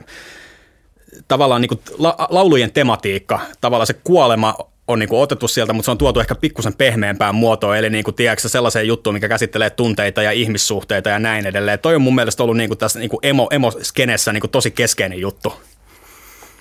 tavallaan 1.28 1.62
niin 1.62 1.70
kuin 1.70 1.80
la, 1.98 2.16
laulujen 2.30 2.72
tematiikka, 2.72 3.40
tavallaan 3.62 3.88
se 3.88 3.94
kuolema 3.94 4.56
on 4.88 5.00
niinku 5.00 5.22
otettu 5.22 5.48
sieltä, 5.48 5.74
mutta 5.74 5.86
se 5.86 5.92
on 5.92 5.98
tuotu 5.98 6.20
ehkä 6.20 6.36
pikkusen 6.36 6.74
pehmeämpään 6.74 7.36
muotoon, 7.36 7.78
eli 7.78 7.90
niinku, 7.90 8.12
tiedätkö, 8.12 8.50
sellaiseen 8.50 8.88
juttuun, 8.88 9.14
mikä 9.14 9.30
käsittelee 9.30 9.70
tunteita 9.70 10.22
ja 10.22 10.32
ihmissuhteita 10.32 11.10
ja 11.10 11.20
näin 11.20 11.46
edelleen. 11.46 11.80
Toi 11.80 11.96
on 11.96 12.02
mun 12.02 12.16
mielestä 12.16 12.44
ollut 12.44 12.58
niinku 12.58 12.76
tässä 12.76 13.00
niinku 13.00 13.20
emo, 13.24 13.48
emo-skenessä 13.52 14.34
niinku 14.34 14.48
tosi 14.48 14.72
keskeinen 14.72 15.20
juttu. 15.20 15.54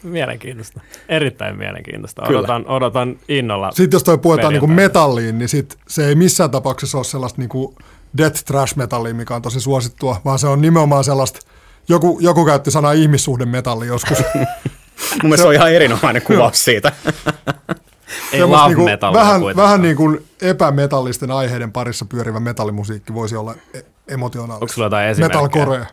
Mielenkiintoista. 0.02 0.80
Erittäin 1.08 1.58
mielenkiintoista. 1.58 2.22
Kyllä. 2.26 2.38
Odotan, 2.38 2.66
odotan 2.66 3.18
innolla. 3.28 3.70
Sitten 3.70 3.96
jos 3.96 4.04
toi 4.04 4.18
puetaan 4.18 4.52
niinku 4.52 4.66
perjantaina. 4.66 4.88
metalliin, 4.88 5.38
niin 5.38 5.48
sit 5.48 5.78
se 5.88 6.08
ei 6.08 6.14
missään 6.14 6.50
tapauksessa 6.50 6.98
ole 6.98 7.04
sellaista 7.04 7.40
niinku 7.40 7.74
death 8.18 8.44
trash 8.44 8.76
metallia, 8.76 9.14
mikä 9.14 9.34
on 9.34 9.42
tosi 9.42 9.60
suosittua, 9.60 10.20
vaan 10.24 10.38
se 10.38 10.46
on 10.46 10.60
nimenomaan 10.60 11.04
sellaista, 11.04 11.40
joku, 11.88 12.18
joku 12.20 12.44
käytti 12.44 12.70
sanaa 12.70 12.92
ihmissuhde 12.92 13.44
metalli 13.44 13.86
joskus. 13.86 14.18
Mun 14.34 15.20
mielestä 15.22 15.42
se 15.42 15.48
on 15.48 15.54
ihan 15.54 15.72
erinomainen 15.72 16.22
kuvaus 16.26 16.64
siitä. 16.64 16.92
Ei 18.32 18.44
love 18.44 18.66
niinku 18.66 18.84
metallia 18.84 19.20
vähän, 19.20 19.42
vähän 19.56 19.82
niin 19.82 19.96
kuin 19.96 20.26
epämetallisten 20.42 21.30
aiheiden 21.30 21.72
parissa 21.72 22.04
pyörivä 22.04 22.40
metallimusiikki 22.40 23.14
voisi 23.14 23.36
olla 23.36 23.54
e- 23.74 23.80
emotionaalista. 24.08 24.64
Onko 24.64 24.72
sulla 24.72 24.86
jotain 24.86 25.08
esimerkkejä? 25.08 25.42
Metalcore. 25.42 25.86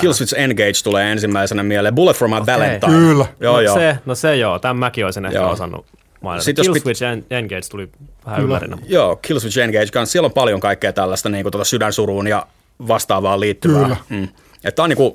Killswitch 0.00 0.34
Engage 0.38 0.72
tulee 0.84 1.12
ensimmäisenä 1.12 1.62
mieleen. 1.62 1.94
Bullet 1.94 2.16
for 2.16 2.28
my 2.28 2.34
Valentine. 2.34 2.92
Kyllä. 2.92 3.26
Joo, 3.40 3.54
no, 3.54 3.60
joo. 3.60 3.74
Se, 3.74 3.98
no 4.06 4.14
se 4.14 4.36
joo, 4.36 4.58
tämän 4.58 4.76
mäkin 4.76 5.04
olisin 5.04 5.24
ehkä 5.24 5.38
Joo. 5.38 5.50
osannut 5.50 5.86
mainita. 6.26 6.44
Sit 6.44 6.58
jos 6.58 6.66
pit- 6.66 6.72
Killswitch 6.72 7.02
en- 7.02 7.26
Engage 7.30 7.60
tuli 7.70 7.88
vähän 8.26 8.42
ympärinä. 8.42 8.78
Joo, 8.88 9.16
Killswitch 9.16 9.58
Engage 9.58 9.86
kanssa. 9.86 10.12
Siellä 10.12 10.26
on 10.26 10.32
paljon 10.32 10.60
kaikkea 10.60 10.92
tällaista 10.92 11.28
niin 11.28 11.42
kuin 11.44 11.52
tuota 11.52 11.64
sydänsuruun 11.64 12.26
ja 12.26 12.46
vastaavaan 12.88 13.40
liittyvää. 13.40 13.82
Kyllä. 13.82 13.96
Mm. 14.08 14.28
Tämä 14.74 14.84
on 14.84 14.90
niin 14.90 14.96
kuin 14.96 15.14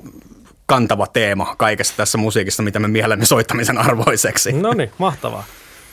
kantava 0.66 1.06
teema 1.06 1.54
kaikessa 1.58 1.94
tässä 1.96 2.18
musiikissa, 2.18 2.62
mitä 2.62 2.78
me 2.78 2.88
mielemme 2.88 3.24
soittamisen 3.24 3.78
arvoiseksi. 3.78 4.52
No 4.52 4.72
niin, 4.72 4.90
mahtavaa. 4.98 5.44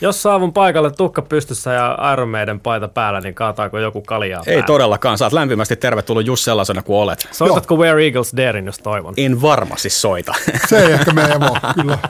Jos 0.02 0.22
saavun 0.22 0.54
paikalle 0.54 0.92
tukka 0.92 1.22
pystyssä 1.22 1.74
ja 1.74 1.98
Iron 2.14 2.30
Maiden 2.30 2.60
paita 2.60 2.88
päällä, 2.88 3.20
niin 3.22 3.34
kaataako 3.36 3.80
joku 3.80 4.02
kaljaa 4.02 4.40
Ei 4.40 4.46
päälle? 4.46 4.64
todellakaan. 4.68 5.18
Saat 5.18 5.34
lämpimästi 5.34 5.76
tervetullut 5.76 6.26
just 6.26 6.44
sellaisena 6.44 6.82
kuin 6.82 6.98
olet. 6.98 7.28
Soitatko 7.32 7.76
Where 7.76 8.04
Eagles 8.06 8.34
Darein, 8.38 8.66
jos 8.66 8.78
toivon? 8.78 9.14
En 9.18 9.42
varmasti 9.42 9.90
soita. 9.90 10.34
Se 10.68 10.78
ei 10.86 10.92
ehkä 10.92 11.14
mene 11.14 11.34
emo, 11.34 11.58
kyllä. 11.82 11.98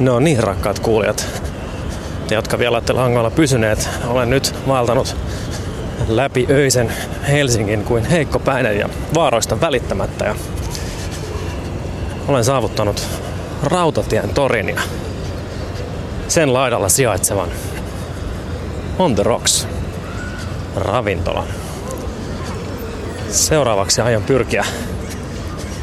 No 0.00 0.20
niin, 0.20 0.42
rakkaat 0.42 0.78
kuulijat. 0.78 1.26
Te, 2.28 2.34
jotka 2.34 2.58
vielä 2.58 2.76
olette 2.76 2.92
langoilla 2.92 3.30
pysyneet, 3.30 3.88
olen 4.06 4.30
nyt 4.30 4.54
vaeltanut 4.68 5.16
läpi 6.08 6.46
öisen 6.50 6.92
Helsingin 7.28 7.84
kuin 7.84 8.04
heikko 8.04 8.38
päinen 8.38 8.78
ja 8.78 8.88
vaaroista 9.14 9.60
välittämättä. 9.60 10.24
Ja 10.24 10.34
olen 12.28 12.44
saavuttanut 12.44 13.06
Rautatien 13.62 14.28
torin 14.28 14.68
ja 14.68 14.80
sen 16.28 16.54
laidalla 16.54 16.88
sijaitsevan 16.88 17.48
On 18.98 19.14
the 19.14 19.22
Rocks 19.22 19.68
ravintolan. 20.76 21.46
Seuraavaksi 23.30 24.00
aion 24.00 24.22
pyrkiä 24.22 24.64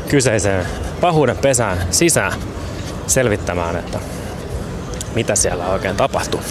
kyseiseen 0.10 0.66
pahuuden 1.02 1.38
pesään 1.38 1.78
sisään 1.92 2.34
selvittämään, 3.12 3.76
että 3.76 4.00
mitä 5.16 5.36
siellä 5.36 5.68
oikein 5.68 5.96
tapahtuu. 5.96 6.42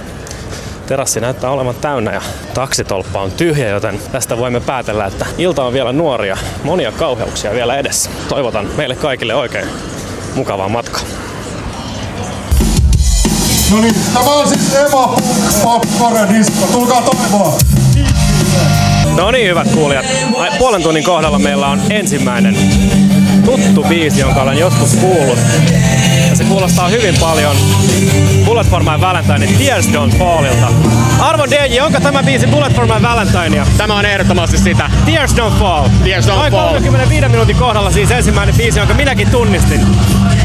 Terassi 0.87 1.21
näyttää 1.21 1.51
olevan 1.51 1.75
täynnä 1.75 2.13
ja 2.13 2.23
taksitolppa 2.55 3.21
on 3.21 3.33
tyhjä, 3.33 3.69
joten 3.69 4.01
tästä 4.13 4.37
voimme 4.37 4.61
päätellä, 4.61 5.07
että 5.07 5.27
ilta 5.39 5.65
on 5.65 5.73
vielä 5.73 5.93
nuoria, 5.93 6.37
monia 6.65 6.93
kauheuksia 6.93 7.53
vielä 7.53 7.77
edessä. 7.77 8.11
Toivotan 8.29 8.67
meille 8.77 8.97
kaikille 8.97 9.35
oikein 9.35 9.69
mukavaa 10.35 10.69
matkaa. 10.69 11.03
No 13.71 13.81
niin, 13.81 13.95
tämä 14.15 14.31
on 14.31 14.49
siis 14.49 14.75
emo 14.75 15.17
popcore 15.63 16.39
disco. 16.39 16.67
Tulkaa 16.73 17.03
toivoa. 17.03 17.59
No 19.17 19.31
niin, 19.31 19.49
hyvät 19.49 19.69
kuulijat. 19.75 20.07
Puolen 20.59 20.83
tunnin 20.83 21.05
kohdalla 21.05 21.39
meillä 21.39 21.67
on 21.67 21.81
ensimmäinen 21.91 22.57
tuttu 23.45 23.85
biisi, 23.89 24.21
jonka 24.21 24.43
olen 24.43 24.59
joskus 24.59 24.97
kuullut. 24.97 25.39
Kuulostaa 26.51 26.89
hyvin 26.89 27.15
paljon 27.21 27.57
Bullet 28.45 28.67
for 28.67 28.83
my 28.83 29.01
Valentine 29.01 29.47
Tears 29.47 29.89
Don't 29.89 30.19
Fallilta. 30.19 30.69
Arvon 31.21 31.51
DJ, 31.51 31.81
onko 31.81 32.01
tämä 32.01 32.23
biisi 32.23 32.47
Bullet 32.47 32.75
for 32.75 32.87
my 32.87 33.03
Valentinea? 33.03 33.67
Tämä 33.77 33.95
on 33.95 34.05
ehdottomasti 34.05 34.59
sitä. 34.59 34.91
Tears 35.05 35.35
Don't 35.35 35.59
Fall. 35.59 35.89
Tears 36.05 36.27
Don't 36.27 36.31
Noin 36.31 36.53
Fall. 36.53 36.69
35 36.69 37.29
minuutin 37.29 37.57
kohdalla 37.57 37.91
siis 37.91 38.11
ensimmäinen 38.11 38.55
biisi, 38.55 38.79
jonka 38.79 38.95
minäkin 38.95 39.31
tunnistin. 39.31 39.81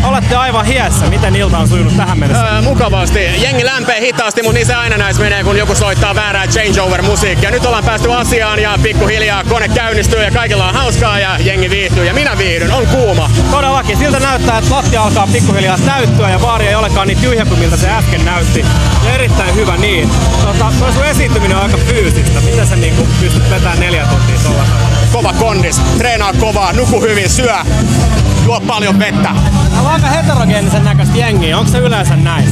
Olette 0.08 0.36
aivan 0.36 0.66
hiessä. 0.66 1.06
Miten 1.06 1.36
ilta 1.36 1.58
on 1.58 1.68
sujunut 1.68 1.98
tähän 1.98 2.20
mennessä? 2.20 2.46
Öö, 2.46 2.62
mukavasti. 2.62 3.20
Jengi 3.44 3.66
lämpee 3.66 4.02
hitaasti, 4.02 4.44
mutta 4.44 4.54
niin 4.54 4.66
se 4.66 4.76
aina 4.76 4.98
näissä 4.98 5.24
menee, 5.24 5.44
kun 5.44 5.58
joku 5.58 5.76
soittaa 5.76 6.16
väärää 6.16 6.48
changeover-musiikkia. 6.48 7.52
Nyt 7.52 7.66
ollaan 7.66 7.84
päästy 7.84 8.14
asiaan 8.14 8.60
ja 8.60 8.80
pikkuhiljaa 8.84 9.44
kone 9.44 9.68
käynnistyy 9.68 10.24
ja 10.24 10.32
kaikilla 10.32 10.68
on 10.68 10.74
hauskaa 10.74 11.20
ja 11.20 11.38
jengi 11.40 11.70
viihtyy 11.70 12.06
ja 12.06 12.14
minä 12.14 12.38
viihdyn. 12.38 12.72
On 12.72 12.88
kuuma. 12.88 13.30
Todellakin. 13.52 13.98
Siltä 13.98 14.20
näyttää, 14.20 14.58
että 14.58 14.76
lattia 14.76 15.04
alkaa 15.04 15.28
pikkuhiljaa 15.34 15.78
täyttyä 15.86 16.30
ja 16.30 16.40
baari 16.40 16.68
ei 16.68 16.76
olekaan 16.76 17.08
niin 17.08 17.20
tyhjä 17.20 17.46
kuin 17.46 17.60
miltä 17.60 17.78
se 17.78 17.90
äsken 17.90 18.26
näytti. 18.26 18.66
Ja 19.06 19.14
erittäin 19.14 19.56
hyvä 19.56 19.78
niin. 19.78 20.10
Tota, 20.42 20.74
toi 20.80 20.94
sun 20.94 21.06
esiintyminen 21.06 21.58
on 21.58 21.64
aika 21.64 21.78
fyysistä. 21.78 22.42
Miten 22.42 22.68
sä 22.68 22.76
niinku 22.76 23.08
pystyt 23.20 23.50
vetämään 23.50 23.80
neljä 23.80 24.06
tuntia 24.06 24.40
tuolla? 24.44 24.64
Kova 25.14 25.34
kondis, 25.34 25.82
treenaa 25.98 26.34
kovaa, 26.34 26.74
nuku 26.74 27.02
hyvin, 27.02 27.30
syö, 27.30 27.56
juo 28.46 28.62
paljon 28.68 29.00
vettä. 29.00 29.30
Täällä 29.72 29.90
on 29.90 29.94
aika 29.96 30.08
heterogeenisen 30.08 30.84
näköistä 30.84 31.18
jengiä. 31.18 31.58
Onko 31.58 31.72
se 31.72 31.78
yleensä 31.78 32.16
näin? 32.16 32.46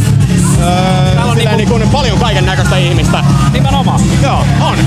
Täällä 1.15 1.31
on 1.31 1.37
niin 1.37 1.69
kuin 1.69 1.89
paljon 1.89 2.19
kaiken 2.19 2.45
näköistä 2.45 2.77
ihmistä. 2.77 3.23
Nimenomaan. 3.53 4.01
Joo, 4.23 4.45
on. 4.61 4.77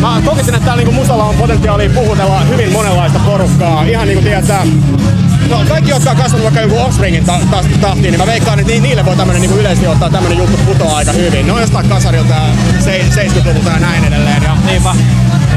Mä 0.00 0.22
kokisin, 0.24 0.54
että 0.54 0.66
täällä 0.66 0.82
niinku 0.82 1.00
musalla 1.00 1.24
on 1.24 1.34
potentiaalia 1.34 1.90
puhutella 1.90 2.40
hyvin 2.40 2.72
monenlaista 2.72 3.18
porukkaa. 3.18 3.84
Ihan 3.84 4.06
niinku 4.08 4.22
tiedätkö, 4.22 4.54
No 5.50 5.64
kaikki, 5.68 5.90
jotka 5.90 6.10
on 6.10 6.16
kasvanut 6.16 6.44
vaikka 6.44 6.60
joku 6.60 6.78
Offspringin 6.78 7.24
ta- 7.24 7.40
ta- 7.50 7.64
tahtiin, 7.80 8.02
niin 8.12 8.18
mä 8.20 8.26
veikkaan, 8.26 8.58
että 8.60 8.72
ni- 8.72 8.80
niille 8.80 9.04
voi 9.04 9.16
tämmönen 9.16 9.42
niinku 9.42 9.56
yleisesti 9.58 9.86
ottaa 9.86 10.10
tämmönen 10.10 10.38
juttu 10.38 10.56
putoa 10.66 10.96
aika 10.96 11.12
hyvin. 11.12 11.46
Ne 11.46 11.52
on 11.52 11.60
jostain 11.60 11.88
kasarilta 11.88 12.34
se- 12.80 13.04
70-luvulta 13.10 13.70
ja 13.70 13.78
näin 13.78 14.04
edelleen. 14.04 14.42
Ja, 14.42 14.56
Niinpä. 14.66 14.94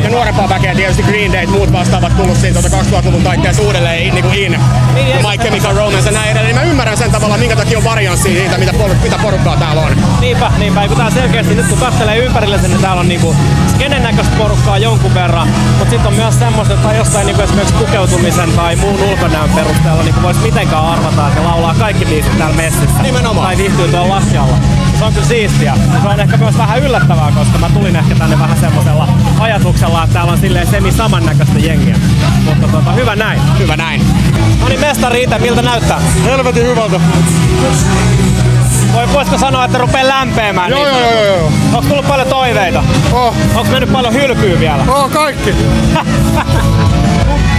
ja 0.03 0.09
nuorempaa 0.09 0.49
väkeä 0.49 0.75
tietysti 0.75 1.03
Green 1.03 1.33
Day, 1.33 1.45
muut 1.45 1.71
vastaavat 1.73 2.17
tullut 2.17 2.37
siitä 2.37 2.61
tuota 2.61 2.77
2000-luvun 2.77 3.23
taitteessa 3.23 3.61
uudelleen 3.63 4.03
in, 4.03 4.13
niinku 4.13 4.29
in. 4.33 4.59
Niin, 4.93 5.17
My 5.27 5.37
Chemical 5.43 5.75
Romance 5.75 6.05
ja 6.09 6.11
näin 6.11 6.29
edelleen. 6.31 6.55
Niin 6.55 6.65
mä 6.65 6.71
ymmärrän 6.71 6.97
sen 6.97 7.11
tavalla, 7.11 7.37
minkä 7.37 7.55
takia 7.55 7.77
on 7.77 7.83
varianssi 7.83 8.29
siitä, 8.33 8.57
mitä, 8.57 8.71
por- 8.71 8.95
mitä 9.03 9.15
porukkaa 9.21 9.57
täällä 9.57 9.81
on. 9.81 9.91
Niinpä, 10.21 10.51
niinpä. 10.57 10.87
Kun 10.87 10.97
tää 10.97 11.09
selkeästi 11.11 11.55
nyt 11.55 11.67
kun 11.67 11.77
katselee 11.77 12.17
ympärille 12.17 12.59
sen, 12.59 12.69
niin 12.71 12.81
täällä 12.81 12.99
on 12.99 13.07
niinku 13.07 13.35
skenen 13.75 14.03
näköistä 14.03 14.35
porukkaa 14.37 14.77
jonkun 14.77 15.13
verran, 15.13 15.47
mutta 15.77 15.89
sitten 15.89 16.07
on 16.07 16.13
myös 16.13 16.39
semmoista, 16.39 16.73
että 16.73 16.93
jostain 16.93 17.25
niinku 17.27 17.41
esimerkiksi 17.41 17.75
pukeutumisen 17.75 18.51
tai 18.51 18.75
muun 18.75 19.01
ulkonäön 19.03 19.49
perusteella 19.49 19.78
niinku 19.83 20.21
voisi 20.21 20.39
mitenkään 20.39 20.85
arvata, 20.85 21.27
että 21.27 21.39
ne 21.39 21.45
laulaa 21.47 21.75
kaikki 21.79 22.05
biisit 22.05 22.37
täällä 22.37 22.55
messissä. 22.55 23.01
Nimenomaan. 23.01 23.47
Tai 23.47 23.57
viihtyy 23.57 23.87
tuolla 23.87 24.15
lattialla. 24.15 24.57
Se 24.99 25.05
on 25.05 25.13
kyllä 25.13 25.27
siistiä. 25.27 25.73
Se 26.01 26.07
on 26.07 26.19
ehkä 26.19 26.37
myös 26.37 26.57
vähän 26.57 26.79
yllättävää, 26.83 27.31
koska 27.35 27.57
mä 27.57 27.69
tulin 27.69 27.95
ehkä 27.95 28.15
tänne 28.15 28.39
vähän 28.39 28.59
semmoisella 28.59 29.07
ajatuksella, 29.39 30.03
että 30.03 30.13
täällä 30.13 30.31
on 30.31 30.37
silleen 30.37 30.67
semi 30.67 30.91
samannäköistä 30.91 31.59
jengiä. 31.59 31.95
Mutta 32.45 32.67
tota, 32.67 32.91
hyvä 32.91 33.15
näin. 33.15 33.41
Hyvä 33.59 33.77
näin. 33.77 34.01
No 34.61 34.67
niin, 34.67 34.79
mestari 34.79 35.23
itse, 35.23 35.39
miltä 35.39 35.61
näyttää? 35.61 35.99
Helvetin 36.23 36.67
hyvältä. 36.67 36.99
Voi, 38.93 39.13
voisiko 39.13 39.37
sanoa, 39.37 39.65
että 39.65 39.77
rupee 39.77 40.07
lämpeämään? 40.07 40.71
Joo, 40.71 40.83
niin 40.83 40.99
joo, 40.99 41.11
joo, 41.11 41.25
joo. 41.25 41.51
Onko 41.73 41.81
tullut 41.89 42.07
paljon 42.07 42.27
toiveita? 42.27 42.83
Oh, 43.11 43.35
Onko 43.55 43.71
mennyt 43.71 43.91
paljon 43.91 44.13
hylkyä 44.13 44.59
vielä? 44.59 44.83
oh 44.87 45.11
kaikki. 45.11 45.55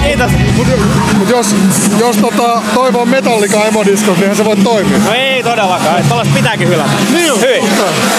Kiitos. 0.02 0.32
Mut, 1.18 1.28
jos, 1.28 1.56
jos 1.98 2.16
tota, 2.16 2.62
toivoo 2.74 3.06
metallika 3.06 3.64
emodiskos, 3.64 4.18
niin 4.18 4.36
se 4.36 4.44
voi 4.44 4.56
toimia. 4.56 4.98
No 4.98 5.12
ei 5.12 5.42
todellakaan, 5.42 5.96
että 5.96 6.08
tällaista 6.08 6.34
pitääkin 6.34 6.68
hylätä. 6.68 6.90
Niin. 7.12 7.40
Hyvin. 7.40 7.64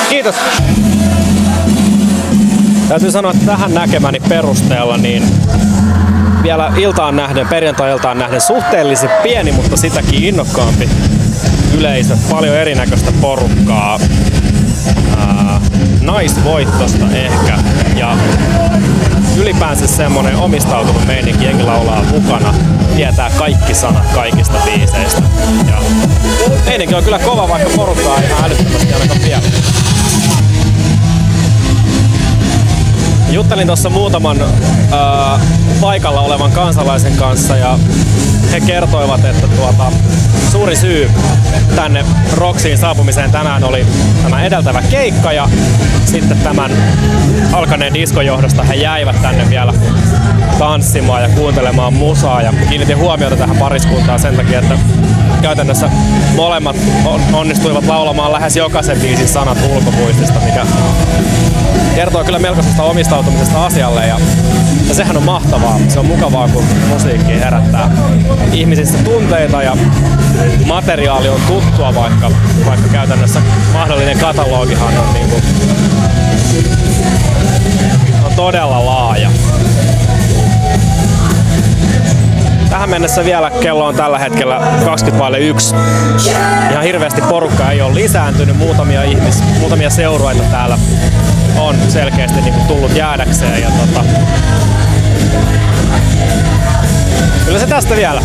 Kiitos. 0.10 0.36
Täytyy 2.88 3.12
sanoa, 3.12 3.32
että 3.32 3.46
tähän 3.46 3.74
näkemäni 3.74 4.20
perusteella 4.20 4.98
niin 4.98 5.24
vielä 6.44 6.74
iltaan 6.78 7.16
nähden, 7.16 7.48
perjantai-iltaan 7.48 8.20
nähden 8.20 8.42
suhteellisen 8.42 9.10
pieni, 9.24 9.52
mutta 9.52 9.78
sitäkin 9.78 10.24
innokkaampi 10.24 10.90
yleisö. 11.78 12.18
Paljon 12.30 12.56
erinäköistä 12.56 13.12
porukkaa. 13.22 14.00
Ää, 15.18 15.62
naisvoittosta 16.02 17.06
ehkä. 17.14 17.58
Ja 17.96 18.18
ylipäänsä 19.42 19.88
semmonen 19.88 20.36
omistautunut 20.36 21.06
meininki, 21.06 21.46
jengi 21.46 21.64
laulaa 21.64 22.04
mukana, 22.04 22.54
tietää 22.96 23.32
kaikki 23.38 23.74
sanat 23.74 24.06
kaikista 24.14 24.58
biiseistä. 24.66 25.22
Ja 25.68 25.82
meininki 26.66 26.96
on 26.96 27.04
kyllä 27.04 27.20
kova, 27.20 27.50
vaikka 27.50 27.70
porukkaa 27.76 28.20
ihan 28.20 28.44
älyttömästi 28.44 28.94
ainakaan 28.94 29.24
vielä. 29.24 29.42
Juttelin 33.32 33.68
tuossa 33.68 33.90
muutaman 33.90 34.38
ää, 34.92 35.40
paikalla 35.82 36.22
olevan 36.22 36.52
kansalaisen 36.52 37.16
kanssa 37.18 37.58
ja 37.58 37.80
he 38.52 38.60
kertoivat, 38.62 39.26
että 39.26 39.48
tuota, 39.48 39.92
suuri 40.52 40.76
syy 40.76 41.12
tänne 41.76 42.06
Roksiin 42.34 42.78
saapumiseen 42.78 43.32
tänään 43.32 43.64
oli 43.64 43.86
tämä 44.24 44.44
edeltävä 44.44 44.82
keikka 44.82 45.32
ja 45.32 45.50
sitten 46.06 46.38
tämän 46.38 46.72
alkaneen 47.54 47.94
diskon 47.94 48.26
johdosta 48.26 48.64
he 48.64 48.74
jäivät 48.74 49.22
tänne 49.22 49.50
vielä 49.50 49.74
tanssimaan 50.60 51.24
ja 51.24 51.30
kuuntelemaan 51.30 51.94
musaa 51.94 52.42
ja 52.42 52.54
kiinnitin 52.70 52.98
huomiota 52.98 53.38
tähän 53.38 53.58
pariskuntaan 53.58 54.20
sen 54.20 54.36
takia, 54.36 54.60
että 54.60 54.78
käytännössä 55.42 55.90
molemmat 56.36 56.76
onnistuivat 57.34 57.86
laulamaan 57.86 58.34
lähes 58.34 58.56
jokaisen 58.56 59.00
biisin 59.02 59.28
sanat 59.28 59.58
ulkopuistista, 59.70 60.40
mikä 60.40 60.66
kertoo 61.96 62.24
kyllä 62.24 62.40
melkoisesta 62.40 62.84
omistautumisesta 62.84 63.66
asialle 63.66 64.08
ja, 64.08 64.20
ja 64.88 64.94
sehän 64.94 65.18
on 65.18 65.24
mahtavaa. 65.24 65.80
Se 65.88 66.00
on 66.00 66.06
mukavaa, 66.06 66.48
kun 66.48 66.64
musiikki 66.90 67.40
herättää 67.40 67.92
ihmisissä 68.54 68.98
tunteita 68.98 69.64
ja 69.64 69.78
materiaali 70.66 71.30
on 71.30 71.42
tuttua, 71.48 71.96
vaikka, 71.96 72.32
vaikka 72.66 72.88
käytännössä 72.88 73.42
mahdollinen 73.74 74.20
katalogihan 74.20 74.98
on, 74.98 75.14
niin 75.14 75.30
kuin, 75.30 75.44
on 78.26 78.34
todella 78.36 78.86
laaja. 78.86 79.32
Tähän 82.82 82.90
mennessä 82.90 83.26
vielä 83.26 83.52
kello 83.62 83.86
on 83.86 83.96
tällä 83.96 84.20
hetkellä 84.20 84.62
21. 84.86 85.76
Ihan 86.72 86.84
hirveästi 86.84 87.22
porukka 87.22 87.72
ei 87.72 87.82
ole 87.82 87.96
lisääntynyt. 87.96 88.58
Muutamia 88.58 89.04
ihmis, 89.04 89.44
muutamia 89.60 89.90
seurueita 89.90 90.44
täällä 90.44 90.78
on 91.58 91.76
selkeästi 91.90 92.42
niin 92.42 92.54
kuin 92.54 92.68
tullut 92.68 92.96
jäädäkseen. 92.96 93.62
Ja 93.62 93.70
tota, 93.70 94.06
kyllä 97.46 97.60
se 97.60 97.68
tästä 97.68 97.96
vielä. 97.96 98.22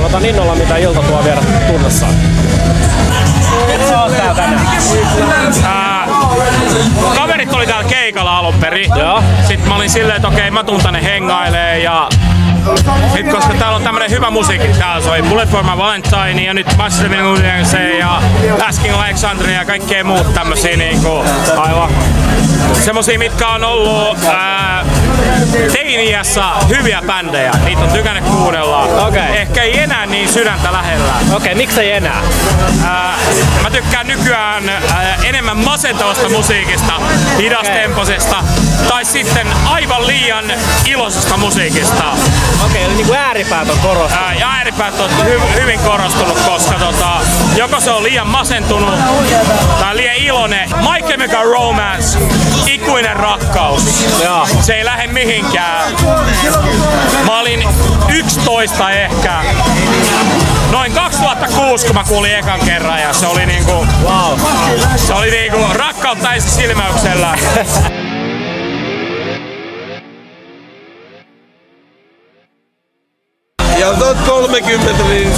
Odotan 0.00 0.24
innolla 0.24 0.54
mitä 0.54 0.76
ilta 0.76 1.00
tuo 1.02 1.24
vielä 1.24 1.40
tunnossaan. 1.66 2.14
kaverit 7.16 7.52
oli 7.52 7.66
täällä 7.66 7.88
keikalla 7.88 8.38
alun 8.38 8.54
perin. 8.54 8.90
Joo. 8.98 9.22
Sitten 9.48 9.68
mä 9.68 9.76
olin 9.76 9.90
silleen, 9.90 10.16
että 10.16 10.28
okei, 10.28 10.50
mä 10.50 10.64
tuun 10.64 10.82
tänne 10.82 11.02
hengailee 11.02 11.78
ja 11.78 12.08
nyt 13.14 13.28
koska 13.32 13.54
täällä 13.54 13.76
on 13.76 13.82
tämmönen 13.82 14.10
hyvä 14.10 14.30
musiikki, 14.30 14.68
täällä 14.68 15.04
soi 15.04 15.22
Bullet 15.22 15.50
for 15.50 15.64
my 15.64 15.76
Valentine 15.76 16.44
ja 16.44 16.54
nyt 16.54 16.76
Massive 16.76 17.16
Illumination 17.16 17.82
ja 17.98 18.22
Asking 18.68 18.94
Alexandria 18.94 19.58
ja 19.58 19.64
kaikkea 19.64 20.04
muut 20.04 20.34
tämmösiä 20.34 20.76
niinku, 20.76 21.24
aivan. 21.56 21.90
Semmosia, 22.72 23.18
mitkä 23.18 23.48
on 23.48 23.64
ollut 23.64 24.18
ää, 24.24 24.84
teiniässä 25.72 26.44
hyviä 26.68 27.02
bändejä. 27.06 27.52
Niitä 27.64 27.82
on 27.82 27.88
tykännyt 27.88 28.24
kuunnella. 28.24 29.06
Okei. 29.06 29.36
Ehkä 29.36 29.62
ei 29.62 29.78
enää 29.78 30.06
niin 30.06 30.28
sydäntä 30.28 30.72
lähellä. 30.72 31.12
Okei, 31.12 31.36
okay, 31.36 31.54
miksei 31.54 31.92
enää? 31.92 32.22
Ää, 32.86 33.14
mä 33.62 33.70
tykkään 33.70 34.06
nykyään 34.06 34.68
ää, 34.68 35.16
enemmän 35.24 35.56
masentavasta 35.56 36.28
musiikista, 36.28 36.92
hidastemposesta 37.38 38.36
tai 38.88 39.04
sitten 39.04 39.46
aivan 39.64 40.06
liian 40.06 40.44
iloisesta 40.86 41.36
musiikista. 41.36 42.04
Okei, 42.64 42.66
okay, 42.66 42.82
eli 42.82 42.94
niinku 42.94 43.12
ääripäät 43.12 43.70
on 43.70 43.78
korostunut. 43.78 44.26
Ää, 44.26 44.34
ja 44.34 44.50
ääripäät 44.50 45.00
on 45.00 45.10
hy- 45.10 45.60
hyvin 45.60 45.80
korostunut, 45.80 46.38
koska 46.40 46.74
tota, 46.74 47.08
joko 47.56 47.80
se 47.80 47.90
on 47.90 48.02
liian 48.02 48.26
masentunut 48.26 48.94
tai 49.80 49.96
liian 49.96 50.16
iloinen. 50.16 50.70
My 50.70 51.08
Chemical 51.08 51.44
Romance, 51.44 52.18
ikuinen 52.92 53.16
rakkaus. 53.16 54.04
Joo. 54.24 54.46
Se 54.60 54.74
ei 54.74 54.84
lähde 54.84 55.06
mihinkään. 55.06 55.92
Mä 57.26 57.40
olin 57.40 57.68
11 58.08 58.90
ehkä. 58.90 59.44
Noin 60.70 60.92
2006, 60.92 61.86
kun 61.86 61.94
mä 61.94 62.04
kuulin 62.08 62.34
ekan 62.34 62.60
kerran 62.60 63.00
ja 63.00 63.12
se 63.12 63.26
oli 63.26 63.46
niinku, 63.46 63.86
Wow. 64.04 64.38
se 64.96 65.14
oli 65.14 65.30
niinku 65.30 65.58
rakkautta 65.74 66.32
ensi 66.34 66.50
silmäyksellä. 66.50 67.38
Ja 73.78 73.88
oot 73.88 74.18
30, 74.26 75.02
niin 75.08 75.32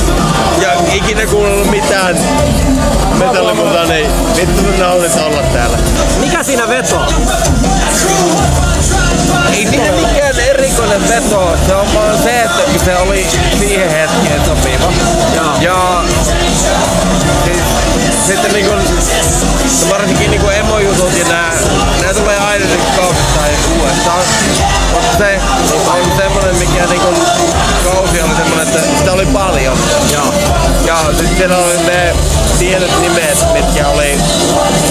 ja 0.63 0.73
ikinä 0.95 1.27
kuunnellut 1.27 1.71
mitään 1.71 2.17
metallimusaa, 3.19 3.85
niin 3.85 4.11
vittu 4.37 4.63
sun 4.63 4.79
nautit 4.79 5.17
olla 5.17 5.43
täällä. 5.43 5.79
Mikä 6.21 6.43
siinä 6.43 6.69
vetoo? 6.69 7.07
Ei 9.53 9.67
siinä 9.67 9.93
mikään 9.93 10.41
erikoinen 10.41 11.09
veto, 11.09 11.57
se 11.67 11.75
on 11.75 11.95
vaan 11.95 12.23
se, 12.23 12.43
että 12.43 12.85
se 12.85 12.97
oli 12.97 13.27
siihen 13.59 13.91
hetkeen 13.91 14.45
sopiva. 14.45 14.93
Ja 15.61 16.05
siis, 17.45 17.63
sitten 18.27 18.53
niin 18.53 18.67
kun, 18.67 18.83
varsinkin 19.91 20.31
niin 20.31 20.41
kun 20.41 20.53
emojutut 20.53 21.19
ja 21.19 21.25
nää, 21.29 21.53
nää 22.03 22.15
tulee 22.15 22.39
aina 22.39 22.65
niin 22.65 22.81
kausittain 22.97 23.55
uudestaan. 23.79 24.23
Mutta 24.93 25.19
se 25.19 25.41
on 25.87 26.17
semmonen, 26.17 26.57
mikä 26.57 26.87
niin 26.87 27.01
kun, 27.01 27.15
kausi 27.85 28.23
oli 28.23 28.35
semmonen, 28.37 28.69
että 28.69 28.81
sitä 28.99 29.13
oli 29.13 29.27
paljon. 29.27 29.79
Ja, 30.13 30.21
ja 30.87 30.97
sitten 31.19 31.37
siellä 31.37 31.57
oli 31.57 31.77
ne 31.77 32.15
tietyt 32.59 33.01
nimet, 33.01 33.53
mitkä 33.53 33.89
oli, 33.89 34.19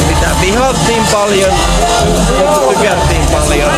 mitä 0.08 0.28
vihattiin 0.42 1.04
paljon, 1.12 1.54
mutta 2.38 2.60
tykättiin 2.60 3.26
paljon. 3.32 3.72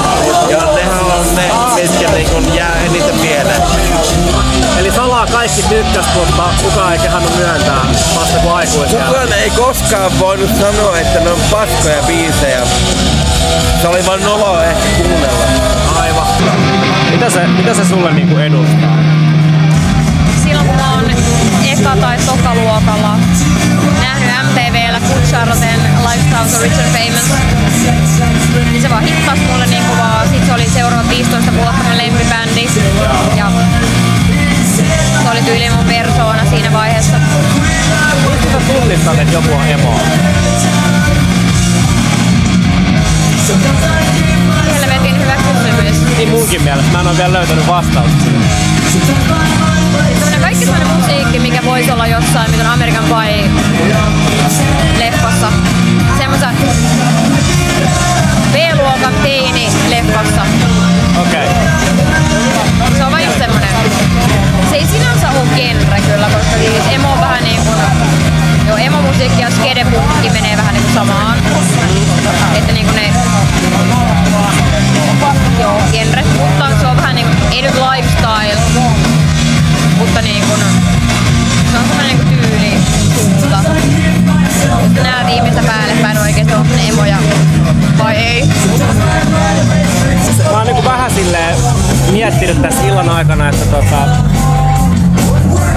Ja 0.49 0.57
nehän 0.75 1.05
on 1.05 1.35
ne, 1.35 1.51
mitkä 1.75 2.11
niin 2.11 2.29
kun 2.29 2.55
jää 2.55 2.75
eniten 2.85 3.15
mieleen. 3.15 3.61
Eli 4.77 4.91
salaa 4.91 5.27
kaikki 5.27 5.63
tykkäs, 5.63 6.05
mutta 6.15 6.43
kukaan 6.63 6.93
ei 6.93 6.99
kehannut 6.99 7.35
myöntää 7.37 7.85
vasta 8.15 8.39
kuin 8.39 8.53
aikuisia. 8.53 8.99
Kukaan 9.05 9.33
ei 9.33 9.49
koskaan 9.49 10.19
voinut 10.19 10.51
sanoa, 10.59 10.99
että 10.99 11.19
ne 11.19 11.31
on 11.31 11.39
paskoja 11.51 12.03
biisejä. 12.07 12.61
Se 13.81 13.87
oli 13.87 14.05
vaan 14.05 14.23
noloa 14.23 14.63
ehkä 14.63 14.89
kuunnella. 14.97 15.45
Aivan. 16.01 16.27
Mitä 17.11 17.29
se, 17.29 17.47
mitä 17.47 17.73
se 17.73 17.85
sulle 17.85 18.13
niinku 18.13 18.37
edustaa? 18.37 18.97
Eka- 21.71 21.97
tai 22.01 22.17
tokaluokalla 22.25 23.19
nähnyt 24.01 24.31
MTVllä 24.51 24.99
Charlotten 25.29 25.79
Lifestyle 26.01 26.49
to 26.51 26.61
Rich 26.63 26.79
and 26.79 26.91
Famous, 26.91 27.29
niin 28.71 28.81
se 28.81 28.89
vaan 28.89 29.03
hittas 29.03 29.39
mulle 29.51 29.65
niin 29.65 29.83
kovaa. 29.85 30.23
Sitten 30.23 30.45
se 30.45 30.53
oli 30.53 30.69
seuraavat 30.73 31.09
15 31.09 31.53
vuotta 31.53 31.83
mun 31.83 31.97
lempibändi. 31.97 32.69
Ja 33.35 33.45
se 34.75 35.29
oli 35.31 35.41
tyyli 35.41 35.69
mun 35.69 35.85
persoona 35.85 36.45
siinä 36.49 36.73
vaiheessa. 36.73 37.17
Mistä 38.29 38.51
sä 38.51 38.73
tunnistat, 38.73 39.19
että 39.19 39.33
joku 39.33 39.53
on 39.53 39.67
emo? 39.67 39.99
Helvetin 44.73 45.19
hyvä 45.19 45.35
kysymys. 45.35 46.17
Niin 46.17 46.29
munkin 46.29 46.63
mielestä. 46.63 46.91
Mä 46.91 47.01
en 47.01 47.07
ole 47.07 47.17
vielä 47.17 47.33
löytänyt 47.33 47.67
vastausta. 47.67 48.25
Semmoinen 50.65 50.95
musiikki, 50.95 51.39
mikä 51.39 51.65
voisi 51.65 51.91
olla 51.91 52.07
jossain, 52.07 52.51
mitä 52.51 52.63
on 52.63 52.69
American 52.69 53.03
Pie 53.03 53.49
leffassa. 54.97 55.47
Semmoisen 56.17 56.55
B-luokan 58.51 59.13
teini-leffassa. 59.23 60.41
Okei. 61.21 61.47
Okay. 61.47 62.97
Se 62.97 63.05
on 63.05 63.11
vaan 63.11 63.23
just 63.23 63.37
semmonen. 63.37 63.69
Se 64.69 64.75
ei 64.75 64.87
sinänsä 64.87 65.29
ole 65.29 65.49
genre 65.55 66.01
kyllä, 66.01 66.25
koska 66.25 66.57
siis 66.57 66.83
emo 66.91 67.13
on 67.13 67.21
vähän 67.21 67.43
niin 67.43 67.61
kuin... 67.61 67.75
Joo, 68.67 68.77
emo-musiikki 68.77 69.41
ja 69.41 69.51
skedepunkki 69.51 70.29
menee 70.29 70.57
vähän 70.57 70.73
niin 70.73 70.83
kuin 70.83 70.93
samaan. 70.93 71.37
Että 72.55 72.73
niin 72.73 72.85
kuin 72.85 72.95
ne... 72.95 73.13
miettinyt 92.25 92.61
tässä 92.61 92.81
illan 92.87 93.09
aikana, 93.09 93.49
että 93.49 93.65
tota, 93.65 93.97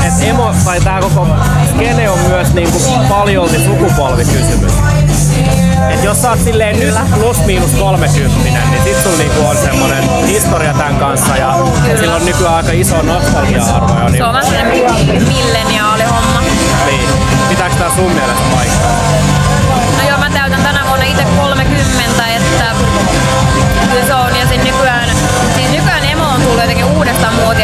et 0.06 0.28
emo 0.28 0.54
tai 0.64 0.80
tää 0.80 1.00
koko 1.00 1.26
skene 1.74 2.10
on 2.10 2.18
myös 2.18 2.54
niinku 2.54 2.82
paljolti 3.08 3.64
sukupolvikysymys. 3.64 4.72
Et 5.90 6.04
jos 6.04 6.22
sä 6.22 6.30
oot 6.30 6.40
silleen 6.44 6.80
nyt 6.80 6.94
plus 7.14 7.44
miinus 7.44 7.70
30, 7.70 8.60
niin 8.70 8.82
sit 8.84 9.02
sulla 9.02 9.18
niinku 9.18 9.46
on 9.46 9.56
semmonen 9.56 10.04
historia 10.26 10.74
tän 10.74 10.96
kanssa 10.96 11.36
ja, 11.36 11.58
ja 11.88 11.98
sillä 11.98 12.16
on 12.16 12.24
nykyään 12.24 12.54
aika 12.54 12.72
iso 12.72 13.02
nostalgia-arvo. 13.02 13.88
Se 13.88 14.10
niin, 14.10 14.24
on 14.24 14.32
vähän 14.32 14.46
sellainen 14.46 15.28
milleniaali 15.28 16.02
homma. 16.02 16.40
niin. 16.86 17.08
Pitääks 17.48 17.76
tää 17.76 17.90
sun 17.96 18.12
mielestä 18.12 18.42
paikkaa? 18.54 18.90
No 20.02 20.08
joo, 20.08 20.18
mä 20.18 20.30
täytän 20.30 20.62
tänä 20.62 20.84
vuonna 20.88 21.04
itse 21.04 21.24
30, 21.36 22.26
että 22.26 22.64
uudestaan 26.96 27.34
muotoon. 27.34 27.57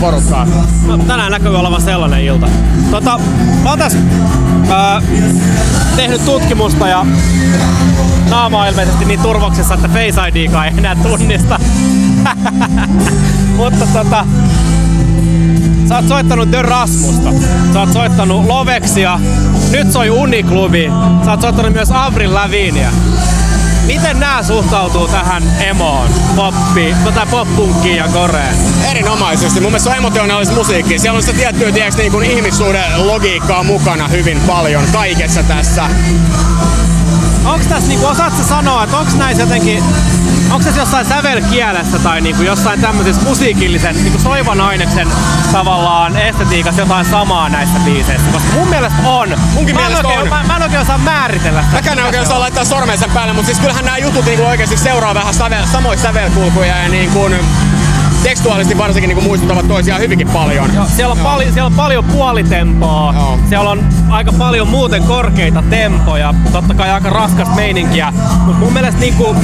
Porukkaa. 0.00 0.46
No, 0.86 0.98
tänään 0.98 1.32
näkyy 1.32 1.58
olevan 1.58 1.82
sellainen 1.82 2.24
ilta. 2.24 2.48
Tota, 2.90 3.20
mä 3.62 3.70
oon 3.70 3.78
tässä 3.78 3.98
ää, 4.70 5.02
tehnyt 5.96 6.24
tutkimusta 6.24 6.88
ja 6.88 7.06
naama 8.30 8.60
on 8.62 8.68
ilmeisesti 8.68 9.04
niin 9.04 9.20
turvoksessa, 9.20 9.74
että 9.74 9.88
Face 9.88 10.28
ID 10.28 10.36
ei 10.36 10.48
enää 10.78 10.96
tunnista. 11.02 11.60
Mutta 13.56 13.86
tota, 13.92 14.26
sä 15.88 15.96
oot 15.96 16.08
soittanut 16.08 16.50
The 16.50 16.62
Rasmusta, 16.62 17.30
sä 17.72 17.80
oot 17.80 17.92
soittanut 17.92 18.46
Lovexia, 18.46 19.20
nyt 19.70 19.92
soi 19.92 20.10
Uniklubi, 20.10 20.92
sä 21.24 21.30
oot 21.30 21.40
soittanut 21.40 21.72
myös 21.72 21.90
Avril 21.92 22.34
Lavinia. 22.34 22.90
Miten 23.90 24.20
nämä 24.20 24.42
suhtautuu 24.42 25.08
tähän 25.08 25.42
emoon, 25.60 26.08
poppi, 26.36 26.94
tai 27.14 27.26
poppunkkiin 27.26 27.96
ja 27.96 28.08
koreen? 28.08 28.54
Erinomaisesti. 28.90 29.60
Mun 29.60 29.70
mielestä 29.70 29.84
se 29.84 29.90
on 29.90 29.96
emotionaalista 29.96 30.54
musiikkia. 30.54 30.98
Siellä 30.98 31.16
on 31.16 31.22
sitä 31.22 31.38
tiettyä 31.38 31.72
tiiäks, 31.72 31.96
niin 31.96 32.12
kuin 32.12 32.30
ihmissuuden 32.30 33.06
logiikkaa 33.06 33.62
mukana 33.62 34.08
hyvin 34.08 34.40
paljon 34.46 34.84
kaikessa 34.92 35.42
tässä. 35.42 35.84
Onks 37.44 37.66
tässä 37.66 37.88
niinku, 37.88 38.06
osaat 38.06 38.36
sä 38.36 38.44
sanoa, 38.44 38.84
että 38.84 38.96
onks 38.96 39.14
näissä 39.14 39.42
jotenkin, 39.42 39.84
onks 40.50 40.64
tässä 40.64 40.80
jossain 40.80 41.06
sävelkielessä 41.06 41.98
tai 41.98 42.20
niinku 42.20 42.42
jossain 42.42 42.80
tämmöisessä 42.80 43.22
musiikillisen 43.22 43.94
niinku 43.94 44.18
soivan 44.18 44.60
aineksen 44.60 45.08
tavallaan 45.52 46.16
estetiikassa 46.16 46.80
jotain 46.80 47.06
samaa 47.06 47.48
näissä 47.48 47.78
biiseissä? 47.84 48.30
Koska 48.32 48.52
mun 48.52 48.68
mielestä 48.68 48.98
on. 49.04 49.38
Munkin 49.54 49.74
mä 49.74 49.80
en 49.80 49.86
mielestä 49.86 50.08
oikein, 50.08 50.22
on. 50.22 50.28
Mä, 50.28 50.44
mä, 50.46 50.56
en 50.56 50.62
oikein 50.62 50.82
osaa 50.82 50.98
määritellä 50.98 51.62
sitä. 51.62 51.74
Mäkään 51.74 51.98
en 51.98 52.04
oikein 52.04 52.22
osaa 52.22 52.40
laittaa 52.40 52.64
sormen 52.64 52.98
sen 52.98 53.10
päälle, 53.10 53.32
mutta 53.32 53.46
siis 53.46 53.60
kyllähän 53.60 53.84
nämä 53.84 53.98
jutut 53.98 54.24
niin 54.24 54.40
oikeasti 54.40 54.76
seuraa 54.76 55.14
vähän 55.14 55.34
sävel, 55.34 55.66
samoja 55.66 55.98
sävelkulkuja 55.98 56.76
ja 56.76 56.88
niin 56.88 57.10
kuin, 57.10 57.34
tekstuaalisesti 58.22 58.78
varsinkin 58.78 59.08
niin 59.08 59.16
kuin 59.16 59.26
muistuttavat 59.26 59.68
toisiaan 59.68 60.00
hyvinkin 60.00 60.28
paljon. 60.28 60.74
Joo, 60.74 60.86
siellä, 60.96 61.12
on 61.12 61.18
pali, 61.18 61.44
siellä 61.44 61.66
on 61.66 61.74
paljon 61.74 62.04
puolitempoa, 62.04 63.14
Joo. 63.16 63.38
siellä 63.48 63.70
on 63.70 63.84
aika 64.10 64.32
paljon 64.32 64.68
muuten 64.68 65.02
korkeita 65.02 65.62
tempoja, 65.70 66.34
totta 66.52 66.74
kai 66.74 66.90
aika 66.90 67.10
raskasta 67.10 67.54
meininkiä, 67.54 68.12
mutta 68.44 68.60
mun 68.64 68.72
mielestä 68.72 69.00
niinku, 69.00 69.36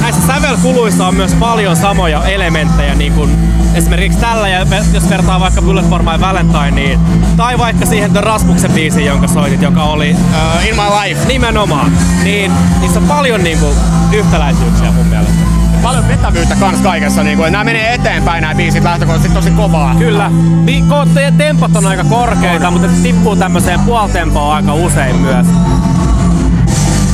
näissä 0.00 0.26
sävelkuluissa 0.26 1.06
on 1.06 1.14
myös 1.14 1.32
paljon 1.34 1.76
samoja 1.76 2.24
elementtejä, 2.24 2.94
niin 2.94 3.12
kuin 3.12 3.30
esimerkiksi 3.74 4.18
tällä, 4.18 4.48
ja 4.48 4.66
jos 4.92 5.08
vertaa 5.10 5.40
vaikka 5.40 5.62
Bullet 5.62 5.88
for 5.88 6.02
My 6.02 6.20
Valentineen, 6.20 7.00
tai 7.36 7.58
vaikka 7.58 7.86
siihen 7.86 8.10
The 8.12 8.20
Rasmuksen 8.20 8.72
biisiin, 8.72 9.06
jonka 9.06 9.28
soitit, 9.28 9.62
joka 9.62 9.82
oli 9.82 10.16
Uh, 10.34 10.68
in 10.68 10.74
my 10.76 10.82
life. 11.02 11.20
nimenomaan, 11.28 11.92
niin 12.24 12.52
niissä 12.80 12.98
on 13.00 13.06
paljon 13.06 13.44
niin 13.44 13.58
kuin, 13.58 13.76
yhtäläisyyksiä 14.12 14.92
mun 14.92 15.06
mielestä. 15.06 15.63
Paljon 15.84 16.08
vetävyyttä 16.08 16.56
kans 16.56 16.80
kaikessa. 16.80 17.22
Niin 17.22 17.38
kuin, 17.38 17.52
nämä 17.52 17.64
menee 17.64 17.94
eteenpäin 17.94 18.42
nämä 18.42 18.54
biisit 18.54 18.84
lähtökohtaisesti 18.84 19.34
tosi 19.34 19.50
kovaa. 19.50 19.94
Kyllä. 19.94 20.30
Bi- 20.64 20.84
ko- 20.88 21.08
te- 21.14 21.32
tempot 21.38 21.76
on 21.76 21.86
aika 21.86 22.04
korkeita, 22.04 22.70
mutta 22.70 22.86
ne 22.86 22.92
tippuu 23.02 23.36
tämmöiseen 23.36 23.80
puoltempoon 23.80 24.54
aika 24.54 24.74
usein 24.74 25.16
myös. 25.16 25.46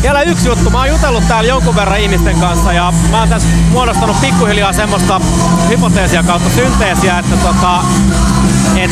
Vielä 0.03 0.23
yksi 0.23 0.49
juttu. 0.49 0.71
Mä 0.71 0.79
oon 0.79 0.89
jutellut 0.89 1.29
täällä 1.29 1.49
jonkun 1.49 1.75
verran 1.77 2.01
ihmisten 2.01 2.37
kanssa 2.37 2.73
ja 2.73 2.93
mä 3.11 3.19
oon 3.19 3.29
tässä 3.29 3.49
muodostanut 3.73 4.21
pikkuhiljaa 4.21 4.73
semmoista 4.73 5.21
hypoteesia 5.69 6.23
kautta 6.23 6.51
synteesiä, 6.51 7.19
että 7.19 7.37
tota, 7.37 7.81
et 8.77 8.91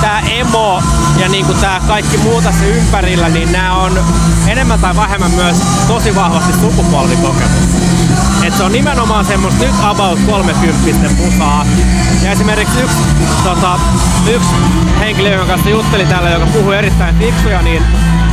tää 0.00 0.20
emo 0.20 0.82
ja 1.18 1.28
niinku 1.28 1.54
tää 1.54 1.80
kaikki 1.86 2.16
muu 2.16 2.42
tässä 2.42 2.64
ympärillä, 2.64 3.28
niin 3.28 3.52
nämä 3.52 3.74
on 3.74 4.04
enemmän 4.46 4.80
tai 4.80 4.96
vähemmän 4.96 5.30
myös 5.30 5.56
tosi 5.88 6.14
vahvasti 6.14 6.52
sukupolvikokemus. 6.60 7.84
Et 8.44 8.56
se 8.56 8.62
on 8.62 8.72
nimenomaan 8.72 9.24
semmoista 9.24 9.64
nyt 9.64 9.74
about 9.82 10.18
30 10.26 11.10
musaa. 11.22 11.66
Ja 12.22 12.32
esimerkiksi 12.32 12.80
yksi, 12.80 12.96
tota, 13.44 13.78
yksi 14.26 14.54
henkilö, 14.98 15.28
jonka 15.28 15.46
kanssa 15.46 15.70
juttelin 15.70 16.08
täällä, 16.08 16.30
joka 16.30 16.46
puhui 16.46 16.76
erittäin 16.76 17.18
fiksuja, 17.18 17.62
niin 17.62 17.82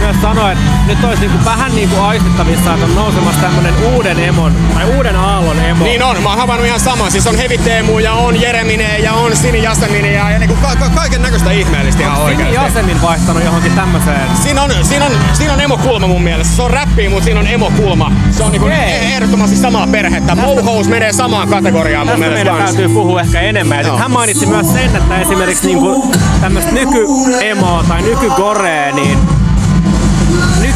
myös 0.02 0.16
sanoi, 0.22 0.52
että 0.52 0.64
nyt 0.88 1.04
olisi 1.04 1.22
niinku 1.22 1.46
vähän 1.46 1.76
niinku 1.76 2.00
aistittavissa, 2.02 2.74
että 2.74 2.86
on 2.86 2.96
nousemassa 2.96 3.42
tämmönen 3.42 3.74
uuden 3.94 4.20
emon, 4.20 4.56
tai 4.74 4.86
uuden 4.98 5.16
aallon 5.16 5.60
emo. 5.60 5.84
Niin 5.84 6.04
on, 6.04 6.24
mä 6.24 6.30
oon 6.30 6.38
havainnut 6.38 6.68
ihan 6.68 6.80
sama. 6.80 7.10
Siis 7.10 7.28
on 7.28 7.36
Heavy 7.36 7.58
Teemu 7.58 8.00
ja 8.00 8.14
on 8.14 8.42
Jeremine 8.42 8.98
ja 9.00 9.14
on 9.14 9.36
Sini 9.36 9.64
Jasemine 9.64 10.12
ja, 10.12 10.30
ja 10.32 10.40
niinku 10.40 10.56
ka- 10.62 10.76
ka- 10.80 10.90
kaiken 10.96 11.22
näköistä 11.22 11.52
ihmeellistä 11.52 12.02
ihan 12.02 12.16
Sini 12.16 12.26
oikeesti. 12.28 12.56
Jasemin 12.56 13.02
vaihtanut 13.02 13.44
johonkin 13.44 13.72
tämmöiseen. 13.72 14.22
Siinä 14.44 14.62
on, 14.62 14.72
siinä, 14.82 15.06
on, 15.06 15.12
siinä 15.34 15.54
on 15.54 15.62
emokulma 15.62 16.08
mun 16.08 16.22
mielestä. 16.24 16.56
Se 16.56 16.62
on 16.62 16.72
räppiä, 16.72 17.10
mutta 17.10 17.26
siinä 17.26 17.40
on 17.40 17.48
emokulma. 17.48 18.12
Se 18.32 18.44
on 18.44 18.52
niinku 18.52 18.68
e- 18.68 19.00
ehdottomasti 19.14 19.56
samaa 19.56 19.88
perhettä. 19.88 20.36
Mohous 20.36 20.88
menee 20.88 21.14
samaan 21.14 21.48
kategoriaan 21.48 22.08
mun 22.08 22.20
mielestä 22.20 22.38
meidän 22.38 22.58
kans. 22.58 22.70
täytyy 22.70 22.90
puhua 22.90 23.22
ehkä 23.22 23.42
enemmän. 23.42 23.80
Ja 23.80 23.88
Joo. 23.88 23.98
hän 23.98 24.12
mainitsi 24.12 24.46
myös 24.46 24.74
sen, 24.74 24.96
että 24.96 25.20
esimerkiksi 25.20 25.68
niinku 25.68 26.12
tämmöistä 26.42 26.72
nyky-emoa 26.72 27.84
tai 27.88 28.02
nykygorea, 28.02 28.96
niin 28.96 29.18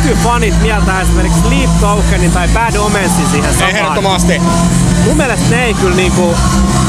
nykyfanit 0.06 0.62
mieltää 0.62 1.02
esimerkiksi 1.02 1.40
Sleep 1.40 1.70
Tokenin 1.80 2.32
tai 2.32 2.48
Bad 2.48 2.76
Omensin 2.76 3.28
siihen 3.32 3.54
samaan. 3.54 3.76
Ehdottomasti. 3.76 4.42
Mun 5.06 5.18
mielestä 5.18 5.50
ne 5.50 5.66
ei 5.66 5.74
kyllä 5.74 5.96
niinku, 5.96 6.36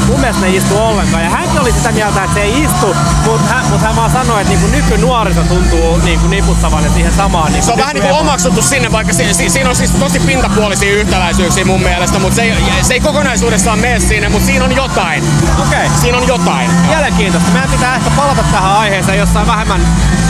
mun 0.07 0.19
mielestä 0.19 0.41
ne 0.41 0.47
ei 0.47 0.55
istu 0.55 0.77
ollenkaan. 0.77 1.23
Ja 1.23 1.29
hänkin 1.29 1.59
oli 1.59 1.71
sitä 1.71 1.91
mieltä, 1.91 2.23
että 2.23 2.33
se 2.33 2.41
ei 2.41 2.63
istu, 2.63 2.95
mutta 3.25 3.53
hän, 3.53 3.65
mut 3.69 3.81
hän 3.81 3.95
vaan 3.95 4.11
sanoi, 4.11 4.41
että 4.41 4.53
niinku 4.53 4.67
nykynuoriso 4.67 5.41
tuntuu 5.41 5.97
niinku 5.97 6.27
niputtavan 6.27 6.83
ne 6.83 6.89
siihen 6.89 7.13
samaan. 7.13 7.51
Niinku 7.51 7.65
Se 7.65 7.71
on 7.71 7.77
vähän 7.77 7.95
niinku 7.95 8.15
omaksuttu 8.15 8.61
sinne, 8.61 8.91
vaikka 8.91 9.13
si, 9.13 9.33
si, 9.33 9.49
siinä 9.49 9.69
on 9.69 9.75
siis 9.75 9.91
tosi 9.91 10.19
pintapuolisia 10.19 10.93
yhtäläisyyksiä 10.93 11.65
mun 11.65 11.81
mielestä, 11.81 12.19
mutta 12.19 12.35
se 12.35 12.41
ei, 12.41 12.53
se 12.81 12.93
ei 12.93 12.99
kokonaisuudessaan 12.99 13.79
mene 13.79 13.99
sinne, 13.99 14.29
mutta 14.29 14.45
siinä 14.45 14.65
on 14.65 14.75
jotain. 14.75 15.23
Okei. 15.67 15.89
Siinä 16.01 16.17
on 16.17 16.27
jotain. 16.27 16.71
Mielenkiintoista. 16.87 17.51
Meidän 17.51 17.69
pitää 17.69 17.95
ehkä 17.95 18.09
palata 18.09 18.43
tähän 18.51 18.71
aiheeseen 18.71 19.17
jossain 19.17 19.47
vähemmän 19.47 19.81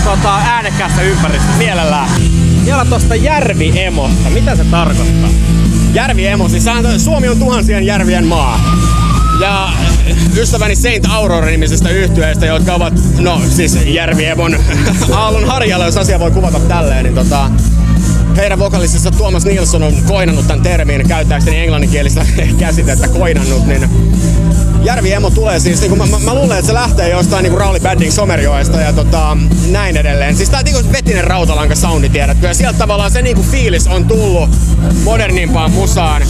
tota, 0.04 0.36
äänekkäässä 0.36 1.02
ympäristössä. 1.02 1.58
Mielellään. 1.58 2.37
Vielä 2.68 2.86
tosta 2.86 3.16
järviemosta. 3.16 4.30
Mitä 4.30 4.56
se 4.56 4.64
tarkoittaa? 4.64 5.30
Järviemo, 5.94 6.50
siis 6.50 6.66
Suomi 6.98 7.28
on 7.30 7.40
tuhansien 7.40 7.86
järvien 7.86 8.26
maa. 8.26 8.60
Ja 9.42 9.70
ystäväni 10.38 10.76
Saint 10.76 11.06
Aurora-nimisestä 11.10 11.90
yhtyeestä, 11.90 12.46
jotka 12.46 12.74
ovat, 12.74 12.94
no 13.20 13.42
siis 13.50 13.80
Järviemon 13.86 14.58
aallon 15.12 15.46
harjalla, 15.46 15.86
jos 15.86 15.98
asia 15.98 16.20
voi 16.20 16.32
kuvata 16.32 16.60
tälleen, 16.60 17.04
niin 17.04 17.16
tota, 17.16 17.50
heidän 18.38 18.60
vokalisissa 18.60 19.12
Tuomas 19.12 19.46
Nilsson 19.46 19.84
on 19.84 19.94
koinannut 20.08 20.48
tämän 20.48 20.64
termin, 20.64 21.08
käyttääkseni 21.08 21.60
englanninkielistä 21.60 22.26
käsitettä 22.60 23.08
koinannut, 23.08 23.68
niin 23.68 23.90
Järviemo 24.84 25.30
tulee 25.30 25.60
siis, 25.60 25.82
niin 25.82 25.98
mä, 25.98 26.06
mä, 26.06 26.20
mä, 26.20 26.34
luulen, 26.34 26.58
että 26.58 26.68
se 26.68 26.74
lähtee 26.74 27.10
jostain 27.10 27.44
niin 27.44 27.58
Rauli 27.58 27.80
Badding 27.80 28.12
Somerjoesta 28.12 28.82
ja 28.82 28.94
tota, 28.94 29.38
näin 29.72 29.98
edelleen. 29.98 30.36
Siis 30.36 30.50
tää 30.50 30.60
on 30.60 30.66
niin 30.66 30.92
vetinen 30.92 31.24
rautalanka 31.24 31.76
soundi, 31.76 32.10
tiedätkö? 32.10 32.48
Ja 32.48 32.54
sieltä 32.54 32.80
tavallaan 32.80 33.12
se 33.12 33.22
niin 33.22 33.42
fiilis 33.42 33.88
on 33.88 34.06
tullut 34.06 34.50
modernimpaan 35.04 35.72
musaan. 35.72 36.22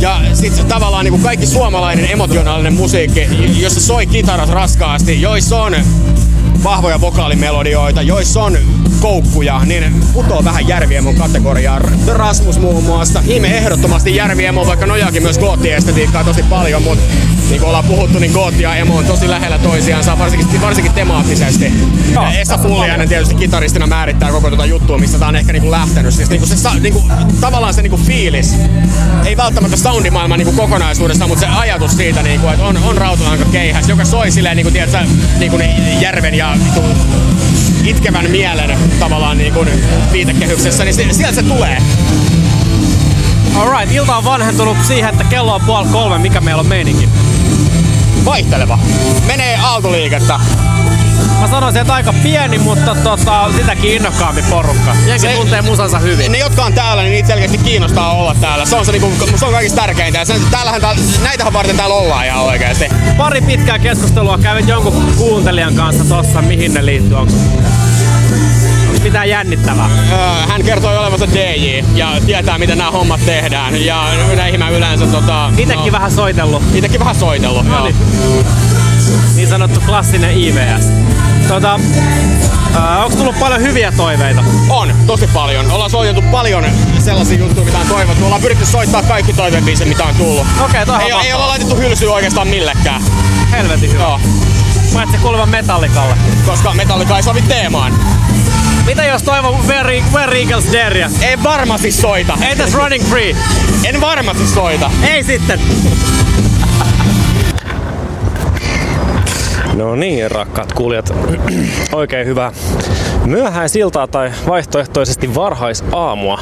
Ja 0.00 0.20
sit 0.34 0.68
tavallaan 0.68 1.04
niin 1.04 1.20
kaikki 1.20 1.46
suomalainen 1.46 2.10
emotionaalinen 2.10 2.74
musiikki, 2.74 3.26
jossa 3.60 3.80
soi 3.80 4.06
kitarat 4.06 4.50
raskaasti, 4.50 5.20
joissa 5.20 5.62
on 5.62 5.76
vahvoja 6.64 7.00
vokaalimelodioita, 7.00 8.02
joissa 8.02 8.42
on 8.42 8.58
koukkuja, 9.00 9.60
niin 9.64 10.00
putoo 10.12 10.44
vähän 10.44 10.68
Järviemon 10.68 11.14
kategoriaan. 11.14 11.82
Rasmus 12.06 12.58
muun 12.58 12.84
muassa. 12.84 13.20
Hime 13.20 13.56
ehdottomasti 13.56 14.16
Järviemo, 14.16 14.66
vaikka 14.66 14.86
nojaakin 14.86 15.22
myös 15.22 15.38
goottiestetiikkaa 15.38 16.24
tosi 16.24 16.42
paljon, 16.42 16.82
mutta 16.82 17.04
niin 17.48 17.60
kuin 17.60 17.68
ollaan 17.68 17.84
puhuttu, 17.84 18.18
niin 18.18 18.32
gootti 18.32 18.62
ja 18.62 18.74
emo 18.74 18.96
on 18.96 19.04
tosi 19.04 19.30
lähellä 19.30 19.58
toisiaan, 19.58 20.18
varsinkin, 20.18 20.60
varsinkin 20.60 20.92
temaattisesti. 20.92 21.72
Joo, 22.12 22.24
Ja 22.24 22.40
Esa 22.40 22.58
Pulliainen 22.58 23.08
tietysti 23.08 23.34
kitaristina 23.34 23.86
määrittää 23.86 24.30
koko 24.30 24.48
tuota 24.48 24.66
juttua, 24.66 24.98
mistä 24.98 25.18
tää 25.18 25.28
on 25.28 25.36
ehkä 25.36 25.52
niinku 25.52 25.70
lähtenyt. 25.70 26.14
Siis 26.14 26.30
niinku 26.30 26.46
se, 26.46 26.54
niinku, 26.80 27.04
tavallaan 27.40 27.74
se 27.74 27.82
niinku 27.82 27.96
fiilis, 27.96 28.54
ei 29.24 29.36
välttämättä 29.36 29.76
soundimaailman 29.76 30.38
niinku 30.38 30.52
kokonaisuudessaan, 30.52 31.28
mutta 31.30 31.46
se 31.46 31.52
ajatus 31.52 31.96
siitä, 31.96 32.22
niinku, 32.22 32.48
että 32.48 32.64
on, 32.64 32.76
on 32.76 32.96
rautalanka 32.96 33.44
keihäs, 33.44 33.88
joka 33.88 34.04
soi 34.04 34.30
silleen 34.30 34.56
niinku, 34.56 34.70
tiedätkö, 34.70 34.98
niinku, 35.38 35.56
niin 35.56 36.00
järven 36.00 36.34
ja 36.34 36.53
niinku, 36.58 36.80
itkevän 37.84 38.30
mielen 38.30 38.78
tavallaan 39.00 39.38
niinku, 39.38 39.66
viitekehyksessä, 40.12 40.84
niin 40.84 41.14
sieltä 41.14 41.34
se 41.34 41.42
tulee. 41.42 41.78
Alright, 43.56 43.94
ilta 43.94 44.16
on 44.16 44.24
vanhentunut 44.24 44.76
siihen, 44.82 45.10
että 45.10 45.24
kello 45.24 45.54
on 45.54 45.60
puoli 45.60 45.88
kolme. 45.88 46.18
Mikä 46.18 46.40
meillä 46.40 46.60
on 46.60 46.66
meininki? 46.66 47.08
Vaihteleva. 48.24 48.78
Menee 49.26 49.56
aaltoliikettä. 49.62 50.40
Mä 51.40 51.48
sanoisin, 51.48 51.80
että 51.80 51.94
aika 51.94 52.12
pieni, 52.22 52.58
mutta 52.58 52.94
tota, 52.94 53.52
sitäkin 53.56 53.92
innokkaampi 53.94 54.42
porukka. 54.50 54.96
Jenki 55.06 55.18
Se- 55.26 55.32
tuntee 55.34 55.62
musansa 55.62 55.98
hyvin. 55.98 56.32
Ne, 56.32 56.38
jotka 56.38 56.64
on 56.64 56.72
täällä, 56.72 57.02
niin 57.02 57.12
niitä 57.12 57.26
selkeästi 57.26 57.58
kiinnostaa 57.58 58.12
olla 58.12 58.34
täällä. 58.40 58.66
Se 58.66 58.76
on, 58.76 58.86
se, 58.86 58.92
niinku, 58.92 59.12
se 59.36 59.44
on 59.44 59.52
kaikista 59.52 59.80
tärkeintä. 59.80 60.18
Ja 60.18 60.24
sen, 60.24 60.40
täällähän, 60.50 60.80
täällä, 60.80 61.02
näitähän 61.22 61.52
varten 61.52 61.76
täällä 61.76 61.94
ollaan 61.94 62.26
ihan 62.26 62.40
oikeasti. 62.40 62.88
Pari 63.16 63.40
pitkää 63.40 63.78
keskustelua 63.78 64.38
kävin 64.38 64.68
jonkun 64.68 65.14
kuuntelijan 65.16 65.74
kanssa 65.74 66.04
tossa, 66.04 66.42
mihin 66.42 66.74
ne 66.74 66.86
liittyy. 66.86 67.16
Onko 67.16 67.32
mitään 69.04 69.28
jännittävää? 69.28 69.90
Öö, 70.12 70.46
hän 70.48 70.62
kertoi 70.62 70.98
olevansa 70.98 71.26
DJ 71.34 71.82
ja 71.94 72.08
tietää, 72.26 72.58
miten 72.58 72.78
nämä 72.78 72.90
hommat 72.90 73.20
tehdään. 73.26 73.84
Ja 73.84 74.04
näihin 74.36 74.60
mä 74.60 74.68
yleensä 74.68 75.06
tota... 75.06 75.50
Itekin 75.58 75.92
vähän 75.92 76.10
soitellut. 76.12 76.62
Itekin 76.74 77.00
vähän 77.00 77.14
soitellut, 77.14 77.66
No 77.66 77.74
joo. 77.74 77.84
niin. 77.84 77.96
Niin 79.36 79.48
sanottu 79.48 79.80
klassinen 79.86 80.38
IVS. 80.38 80.88
Tota, 81.48 81.80
ää, 82.74 83.04
onko 83.04 83.16
tullut 83.16 83.38
paljon 83.40 83.60
hyviä 83.60 83.92
toiveita? 83.92 84.44
On, 84.68 84.94
tosi 85.06 85.26
paljon. 85.26 85.70
Ollaan 85.70 85.90
soitettu 85.90 86.22
paljon 86.30 86.64
sellaisia 86.98 87.38
juttuja, 87.38 87.64
mitä 87.66 87.78
on 87.78 87.86
toivottu. 87.86 88.24
Ollaan 88.24 88.42
pyritty 88.42 88.66
soittaa 88.66 89.02
kaikki 89.02 89.32
toivebiisit, 89.32 89.88
mitä 89.88 90.04
on 90.04 90.14
tullut. 90.14 90.46
Okei, 90.64 90.82
on 90.88 91.00
Ei, 91.00 91.12
ei 91.26 91.32
olla 91.34 91.46
laitettu 91.46 91.76
hylsyä 91.76 92.12
oikeastaan 92.12 92.48
millekään. 92.48 93.02
Helvetin 93.50 93.92
hyvä. 93.92 94.02
Joo, 94.02 94.20
Paitsi 94.94 95.18
kuuluvan 95.18 95.48
metallikalle. 95.48 96.14
koska 96.46 96.74
Metallica 96.74 97.16
ei 97.16 97.22
sovi 97.22 97.42
teemaan. 97.42 97.92
Mitä 98.86 99.04
jos 99.04 99.22
toivon 99.22 99.66
Where, 99.66 100.02
Where 100.12 100.38
Eagles 100.38 100.72
Dare? 100.72 101.10
Ei 101.22 101.42
varmasti 101.42 101.92
soita. 101.92 102.38
Entäs 102.50 102.74
Running 102.74 103.04
Free? 103.04 103.36
En 103.84 104.00
varmasti 104.00 104.46
soita. 104.46 104.90
Ei 105.02 105.24
sitten. 105.24 105.60
No 109.74 109.96
niin, 109.96 110.30
rakkaat 110.30 110.72
kuulijat. 110.72 111.14
Oikein 111.92 112.26
hyvää 112.26 112.52
myöhäisiltaa 113.24 114.06
tai 114.06 114.32
vaihtoehtoisesti 114.46 115.34
varhaisaamua. 115.34 116.40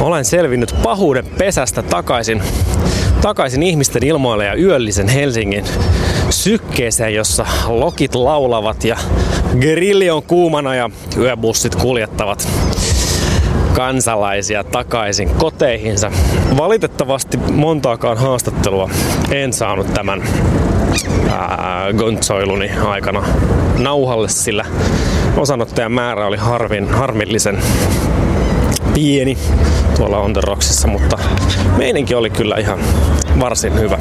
Olen 0.00 0.24
selvinnyt 0.24 0.74
pahuuden 0.82 1.26
pesästä 1.38 1.82
takaisin, 1.82 2.42
takaisin 3.20 3.62
ihmisten 3.62 4.04
ilmoille 4.04 4.44
ja 4.44 4.54
yöllisen 4.54 5.08
Helsingin 5.08 5.64
sykkeeseen, 6.30 7.14
jossa 7.14 7.46
lokit 7.66 8.14
laulavat 8.14 8.84
ja 8.84 8.96
grilli 9.60 10.10
on 10.10 10.22
kuumana 10.22 10.74
ja 10.74 10.90
yöbussit 11.18 11.74
kuljettavat 11.74 12.48
kansalaisia 13.74 14.64
takaisin 14.64 15.28
koteihinsa. 15.28 16.10
Valitettavasti 16.56 17.36
montaakaan 17.36 18.18
haastattelua 18.18 18.90
en 19.30 19.52
saanut 19.52 19.94
tämän 19.94 20.22
gontsoiluni 21.96 22.70
aikana 22.86 23.24
nauhalle, 23.78 24.28
sillä 24.28 24.64
osanottajan 25.36 25.92
määrä 25.92 26.26
oli 26.26 26.36
harvin, 26.36 26.88
harmillisen 26.88 27.58
pieni 28.94 29.38
tuolla 29.96 30.18
On 30.18 30.32
The 30.32 30.40
Rocksissa, 30.44 30.88
mutta 30.88 31.18
meininki 31.76 32.14
oli 32.14 32.30
kyllä 32.30 32.56
ihan 32.56 32.78
varsin 33.40 33.80
hyvä. 33.80 33.98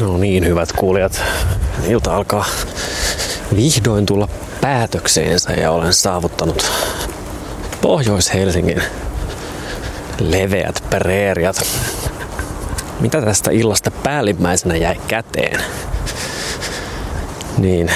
No 0.00 0.16
niin, 0.16 0.46
hyvät 0.46 0.72
kuulijat. 0.72 1.22
Ilta 1.86 2.16
alkaa 2.16 2.44
vihdoin 3.56 4.06
tulla 4.06 4.28
päätökseensä 4.60 5.52
ja 5.52 5.70
olen 5.70 5.94
saavuttanut 5.94 6.72
Pohjois-Helsingin 7.80 8.82
leveät 10.20 10.84
preeriat. 10.90 11.66
Mitä 13.00 13.22
tästä 13.22 13.50
illasta 13.50 13.90
päällimmäisenä 13.90 14.76
jäi 14.76 14.96
käteen? 15.08 15.60
Niin 17.58 17.90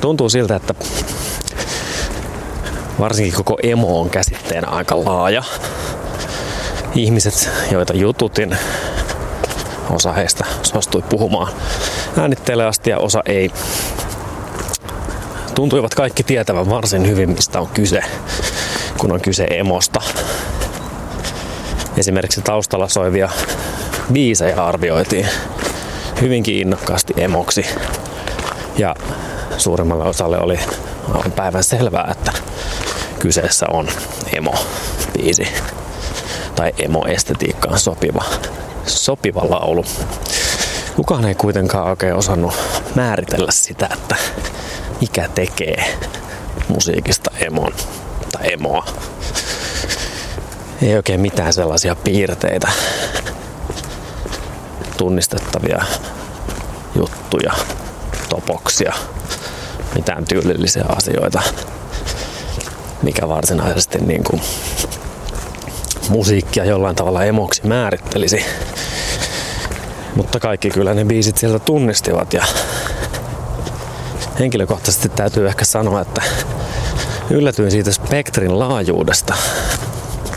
tuntuu 0.00 0.28
siltä, 0.28 0.56
että 0.56 0.74
varsinkin 3.00 3.34
koko 3.34 3.58
emo 3.62 4.00
on 4.00 4.10
käsitteenä 4.10 4.68
aika 4.68 5.04
laaja. 5.04 5.42
Ihmiset, 6.94 7.50
joita 7.70 7.94
jututin, 7.94 8.58
osa 9.90 10.12
heistä 10.12 10.44
suostui 10.62 11.02
puhumaan 11.02 11.52
äänitteelle 12.18 12.64
asti 12.64 12.90
ja 12.90 12.98
osa 12.98 13.22
ei. 13.26 13.50
Tuntuivat 15.54 15.94
kaikki 15.94 16.22
tietävän 16.22 16.70
varsin 16.70 17.06
hyvin, 17.06 17.30
mistä 17.30 17.60
on 17.60 17.68
kyse, 17.68 18.00
kun 18.98 19.12
on 19.12 19.20
kyse 19.20 19.46
emosta. 19.50 20.00
Esimerkiksi 21.96 22.42
taustalla 22.42 22.88
soivia 22.88 23.28
biisejä 24.12 24.64
arvioitiin 24.64 25.28
hyvinkin 26.20 26.56
innokkaasti 26.56 27.14
emoksi. 27.16 27.66
Ja 28.78 28.94
suurimmalle 29.58 30.04
osalle 30.04 30.38
oli 30.38 30.58
aivan 31.08 31.32
päivän 31.32 31.64
selvää, 31.64 32.08
että 32.10 32.32
kyseessä 33.18 33.66
on 33.70 33.88
emo-biisi 34.32 35.48
tai 36.56 36.72
emo-estetiikkaan 36.78 37.78
sopiva, 37.78 38.24
sopiva 38.86 39.50
laulu. 39.50 39.84
Kukaan 40.96 41.24
ei 41.24 41.34
kuitenkaan 41.34 41.86
oikein 41.88 42.14
osannut 42.14 42.54
määritellä 42.94 43.52
sitä, 43.52 43.88
että 43.92 44.16
mikä 45.00 45.28
tekee 45.34 45.98
musiikista 46.68 47.30
emon 47.40 47.72
tai 48.32 48.52
emoa. 48.52 48.86
Ei 50.82 50.96
oikein 50.96 51.20
mitään 51.20 51.52
sellaisia 51.52 51.94
piirteitä, 51.94 52.68
tunnistettavia 54.96 55.84
juttuja, 56.94 57.52
topoksia, 58.28 58.92
mitään 59.94 60.24
tyylillisiä 60.24 60.84
asioita, 60.88 61.42
mikä 63.02 63.28
varsinaisesti 63.28 63.98
niin 63.98 64.24
kuin 64.24 64.42
musiikkia 66.08 66.64
jollain 66.64 66.96
tavalla 66.96 67.24
emoksi 67.24 67.66
määrittelisi. 67.66 68.44
Mutta 70.16 70.40
kaikki 70.40 70.70
kyllä 70.70 70.94
ne 70.94 71.04
biisit 71.04 71.36
sieltä 71.36 71.58
tunnistivat 71.58 72.32
ja 72.32 72.44
henkilökohtaisesti 74.38 75.08
täytyy 75.08 75.48
ehkä 75.48 75.64
sanoa, 75.64 76.00
että 76.00 76.22
yllätyin 77.30 77.70
siitä 77.70 77.92
spektrin 77.92 78.58
laajuudesta, 78.58 79.34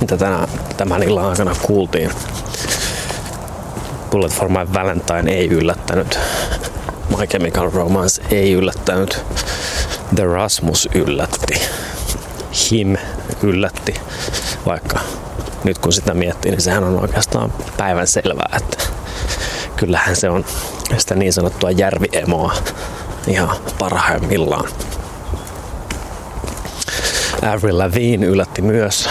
mitä 0.02 0.18
tänä, 0.18 0.48
tämän 0.78 1.04
illan 1.04 1.26
aikana 1.26 1.56
kuultiin. 1.62 2.12
Bullet 4.12 4.34
for 4.34 4.50
my 4.50 4.74
Valentine 4.74 5.32
ei 5.32 5.48
yllättänyt. 5.48 6.20
My 7.18 7.28
Chemical 7.28 7.72
Romance 7.72 8.22
ei 8.32 8.54
yllättänyt. 8.54 9.22
The 10.16 10.24
Rasmus 10.24 10.90
yllätti. 10.96 11.62
Him 12.72 12.98
yllätti. 13.44 13.94
Vaikka 14.66 15.00
nyt 15.64 15.78
kun 15.78 15.94
sitä 15.94 16.14
miettii, 16.14 16.52
niin 16.52 16.62
sehän 16.62 16.84
on 16.84 17.02
oikeastaan 17.02 17.54
päivän 17.78 18.08
selvää, 18.08 18.58
että 18.58 18.84
kyllähän 19.80 20.16
se 20.16 20.30
on 20.30 20.46
sitä 20.98 21.16
niin 21.16 21.34
sanottua 21.34 21.72
järviemoa 21.72 22.54
ihan 23.28 23.58
parhaimmillaan. 23.80 24.70
Avril 27.54 27.78
Lavigne 27.78 28.26
yllätti 28.26 28.62
myös, 28.62 29.10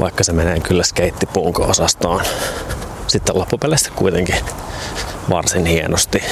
vaikka 0.00 0.24
se 0.24 0.32
menee 0.32 0.60
kyllä 0.60 0.82
skeittipunk-osastoon. 0.82 2.22
Sitten 3.06 3.38
loppupeleissä 3.38 3.90
kuitenkin 3.96 4.36
varsin 5.30 5.66
hienosti. 5.66 6.24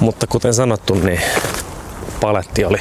Mutta 0.00 0.26
kuten 0.26 0.54
sanottu, 0.54 0.94
niin 0.94 1.20
paletti 2.20 2.64
oli 2.64 2.78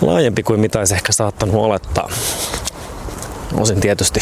laajempi 0.00 0.42
kuin 0.42 0.60
mitä 0.60 0.78
olisi 0.78 0.94
ehkä 0.94 1.12
saattanut 1.12 1.56
olettaa. 1.56 2.08
Osin 3.54 3.80
tietysti 3.80 4.20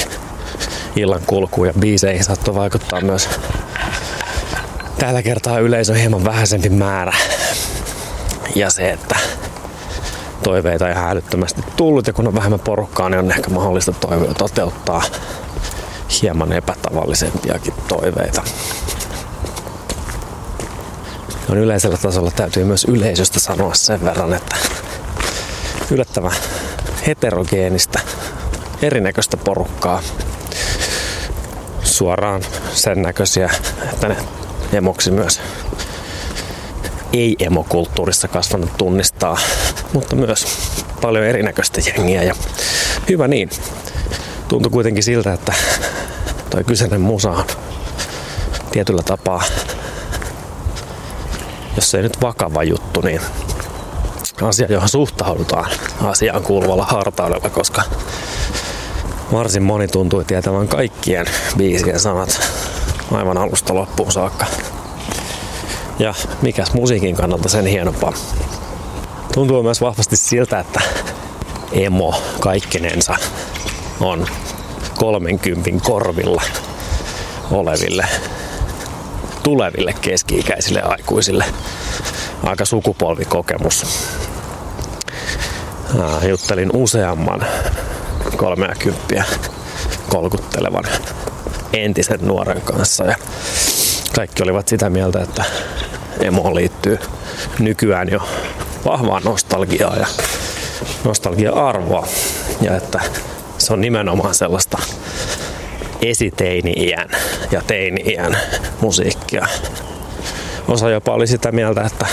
illan 0.96 1.22
kulkuun 1.26 1.66
ja 1.66 1.72
biiseihin 1.80 2.24
saattoi 2.24 2.54
vaikuttaa 2.54 3.00
myös 3.00 3.28
tällä 4.98 5.22
kertaa 5.22 5.58
yleisö 5.58 5.94
hieman 5.94 6.24
vähäisempi 6.24 6.68
määrä. 6.68 7.12
Ja 8.54 8.70
se, 8.70 8.90
että 8.90 9.16
toiveita 10.42 10.88
ei 10.88 10.94
ihan 10.94 11.10
älyttömästi 11.10 11.62
tullut 11.76 12.06
ja 12.06 12.12
kun 12.12 12.28
on 12.28 12.34
vähemmän 12.34 12.60
porukkaa, 12.60 13.08
niin 13.08 13.18
on 13.18 13.30
ehkä 13.30 13.50
mahdollista 13.50 13.92
toiveita 13.92 14.34
toteuttaa 14.34 15.02
hieman 16.22 16.52
epätavallisempiakin 16.52 17.74
toiveita. 17.88 18.42
On 21.50 21.58
yleisellä 21.58 21.96
tasolla 21.96 22.30
täytyy 22.30 22.64
myös 22.64 22.84
yleisöstä 22.84 23.40
sanoa 23.40 23.74
sen 23.74 24.04
verran, 24.04 24.34
että 24.34 24.56
yllättävän 25.90 26.32
heterogeenistä, 27.06 28.00
erinäköistä 28.82 29.36
porukkaa. 29.36 30.02
Suoraan 32.02 32.42
sen 32.74 33.02
näköisiä, 33.02 33.50
että 33.92 34.08
ne 34.08 34.16
emoksi 34.72 35.10
myös 35.10 35.40
ei-emokulttuurissa 37.12 38.28
kasvanut 38.28 38.76
tunnistaa, 38.76 39.38
mutta 39.92 40.16
myös 40.16 40.46
paljon 41.00 41.24
erinäköistä 41.24 41.80
jengiä 41.86 42.22
ja 42.22 42.34
hyvä 43.08 43.28
niin. 43.28 43.50
Tuntui 44.48 44.70
kuitenkin 44.70 45.02
siltä, 45.02 45.32
että 45.32 45.52
toi 46.50 46.64
kyseinen 46.64 47.00
musa 47.00 47.30
on 47.30 47.44
tietyllä 48.72 49.02
tapaa, 49.02 49.42
jos 51.76 51.94
ei 51.94 52.02
nyt 52.02 52.20
vakava 52.22 52.64
juttu, 52.64 53.00
niin 53.00 53.20
asia, 54.42 54.66
johon 54.70 54.88
suhtaudutaan 54.88 55.70
asiaan 56.04 56.42
kuuluvalla 56.42 56.84
hartaudella, 56.84 57.50
koska 57.50 57.82
varsin 59.32 59.62
moni 59.62 59.88
tuntui 59.88 60.24
tietävän 60.24 60.68
kaikkien 60.68 61.26
biisien 61.56 62.00
sanat 62.00 62.40
aivan 63.12 63.38
alusta 63.38 63.74
loppuun 63.74 64.12
saakka. 64.12 64.46
Ja 65.98 66.14
mikäs 66.42 66.74
musiikin 66.74 67.16
kannalta 67.16 67.48
sen 67.48 67.66
hienompaa. 67.66 68.12
Tuntuu 69.34 69.62
myös 69.62 69.80
vahvasti 69.80 70.16
siltä, 70.16 70.58
että 70.58 70.80
emo 71.72 72.22
kaikkinensa 72.40 73.14
on 74.00 74.26
30 74.98 75.70
korvilla 75.82 76.42
oleville 77.50 78.06
tuleville 79.42 79.94
keski-ikäisille 80.00 80.82
aikuisille 80.82 81.44
aika 82.42 82.64
sukupolvikokemus. 82.64 83.86
Juttelin 86.28 86.70
useamman 86.72 87.46
30 88.42 89.24
kolkuttelevan 90.08 90.84
entisen 91.72 92.18
nuoren 92.22 92.60
kanssa 92.60 93.04
ja 93.04 93.16
kaikki 94.14 94.42
olivat 94.42 94.68
sitä 94.68 94.90
mieltä, 94.90 95.20
että 95.22 95.44
emo 96.20 96.54
liittyy 96.54 96.98
nykyään 97.58 98.08
jo 98.08 98.20
vahvaa 98.84 99.20
nostalgiaa 99.20 99.96
ja 99.96 100.06
nostalgia-arvoa 101.04 102.06
ja 102.60 102.76
että 102.76 103.00
se 103.58 103.72
on 103.72 103.80
nimenomaan 103.80 104.34
sellaista 104.34 104.78
esiteini-iän 106.00 107.08
ja 107.50 107.62
teini-iän 107.66 108.38
musiikkia. 108.80 109.46
Osa 110.68 110.90
jopa 110.90 111.12
oli 111.12 111.26
sitä 111.26 111.52
mieltä, 111.52 111.82
että 111.82 112.06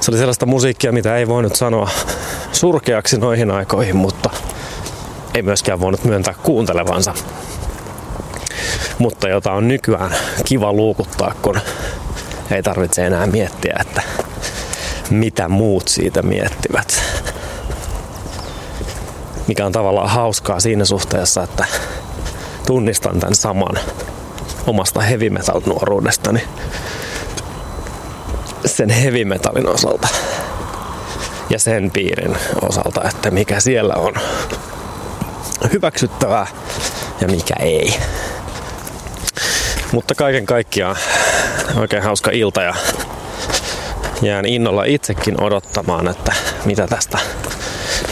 se 0.00 0.10
oli 0.10 0.18
sellaista 0.18 0.46
musiikkia, 0.46 0.92
mitä 0.92 1.16
ei 1.16 1.28
voinut 1.28 1.56
sanoa 1.56 1.90
surkeaksi 2.52 3.18
noihin 3.18 3.50
aikoihin, 3.50 3.96
mutta 3.96 4.30
ei 5.36 5.42
myöskään 5.42 5.80
voinut 5.80 6.04
myöntää 6.04 6.34
kuuntelevansa. 6.42 7.14
Mutta 8.98 9.28
jota 9.28 9.52
on 9.52 9.68
nykyään 9.68 10.16
kiva 10.44 10.72
luukuttaa, 10.72 11.34
kun 11.42 11.60
ei 12.50 12.62
tarvitse 12.62 13.06
enää 13.06 13.26
miettiä, 13.26 13.76
että 13.80 14.02
mitä 15.10 15.48
muut 15.48 15.88
siitä 15.88 16.22
miettivät. 16.22 17.02
Mikä 19.46 19.66
on 19.66 19.72
tavallaan 19.72 20.10
hauskaa 20.10 20.60
siinä 20.60 20.84
suhteessa, 20.84 21.42
että 21.42 21.64
tunnistan 22.66 23.20
tämän 23.20 23.34
saman 23.34 23.78
omasta 24.66 25.00
heavy 25.00 25.30
metal 25.30 25.60
nuoruudestani 25.66 26.42
sen 28.66 28.90
heavy 28.90 29.24
metalin 29.24 29.68
osalta 29.68 30.08
ja 31.50 31.58
sen 31.58 31.90
piirin 31.90 32.36
osalta, 32.62 33.08
että 33.08 33.30
mikä 33.30 33.60
siellä 33.60 33.94
on 33.94 34.14
hyväksyttävää 35.72 36.46
ja 37.20 37.28
mikä 37.28 37.54
ei. 37.60 37.94
Mutta 39.92 40.14
kaiken 40.14 40.46
kaikkiaan 40.46 40.96
oikein 41.76 42.02
hauska 42.02 42.30
ilta 42.30 42.62
ja 42.62 42.74
jään 44.22 44.46
innolla 44.46 44.84
itsekin 44.84 45.42
odottamaan, 45.42 46.08
että 46.08 46.32
mitä 46.64 46.86
tästä 46.86 47.18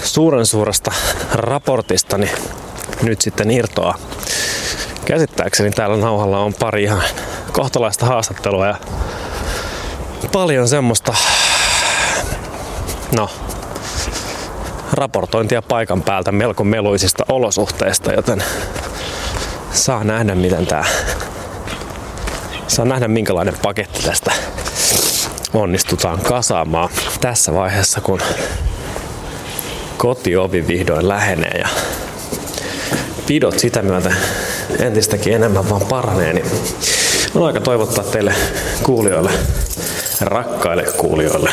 suuren 0.05 0.47
suuresta 0.47 0.91
raportistani 1.33 2.31
nyt 3.03 3.21
sitten 3.21 3.51
irtoaa. 3.51 3.99
Käsittääkseni 5.05 5.71
täällä 5.71 5.97
nauhalla 5.97 6.39
on 6.39 6.55
pari 6.55 6.83
ihan 6.83 7.03
kohtalaista 7.53 8.07
haastattelua 8.07 8.67
ja 8.67 8.77
paljon 10.33 10.69
semmoista, 10.69 11.15
no, 13.17 13.31
raportointia 14.95 15.63
paikan 15.63 16.03
päältä 16.03 16.33
melko 16.33 16.65
meluisista 16.65 17.25
olosuhteista, 17.29 18.13
joten 18.13 18.45
saa 19.73 20.05
nähdä 20.05 20.35
miten 20.35 20.67
tää, 20.67 20.85
saa 22.69 22.85
nähdä 22.85 23.09
minkälainen 23.09 23.55
paketti 23.63 24.03
tästä 24.03 24.33
onnistutaan 25.55 26.21
kasaamaan 26.21 26.89
tässä 27.21 27.55
vaiheessa, 27.55 28.01
kun 28.01 28.21
kotiovi 29.97 30.67
vihdoin 30.67 31.09
lähenee 31.09 31.59
ja 31.59 31.69
pidot 33.27 33.59
sitä 33.59 33.83
myötä 33.83 34.15
entistäkin 34.79 35.35
enemmän 35.35 35.71
vaan 35.71 35.87
paranee, 35.87 36.33
niin 36.33 36.47
on 37.35 37.47
aika 37.47 37.61
toivottaa 37.61 38.05
teille 38.05 38.35
kuulijoille, 38.83 39.31
rakkaille 40.21 40.85
kuulijoille 40.97 41.51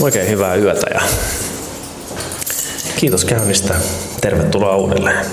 oikein 0.00 0.28
hyvää 0.28 0.54
yötä 0.54 0.86
ja 0.94 1.00
kiitos 3.00 3.24
käynnistä. 3.24 3.74
Tervetuloa 4.20 4.76
uudelleen. 4.76 5.26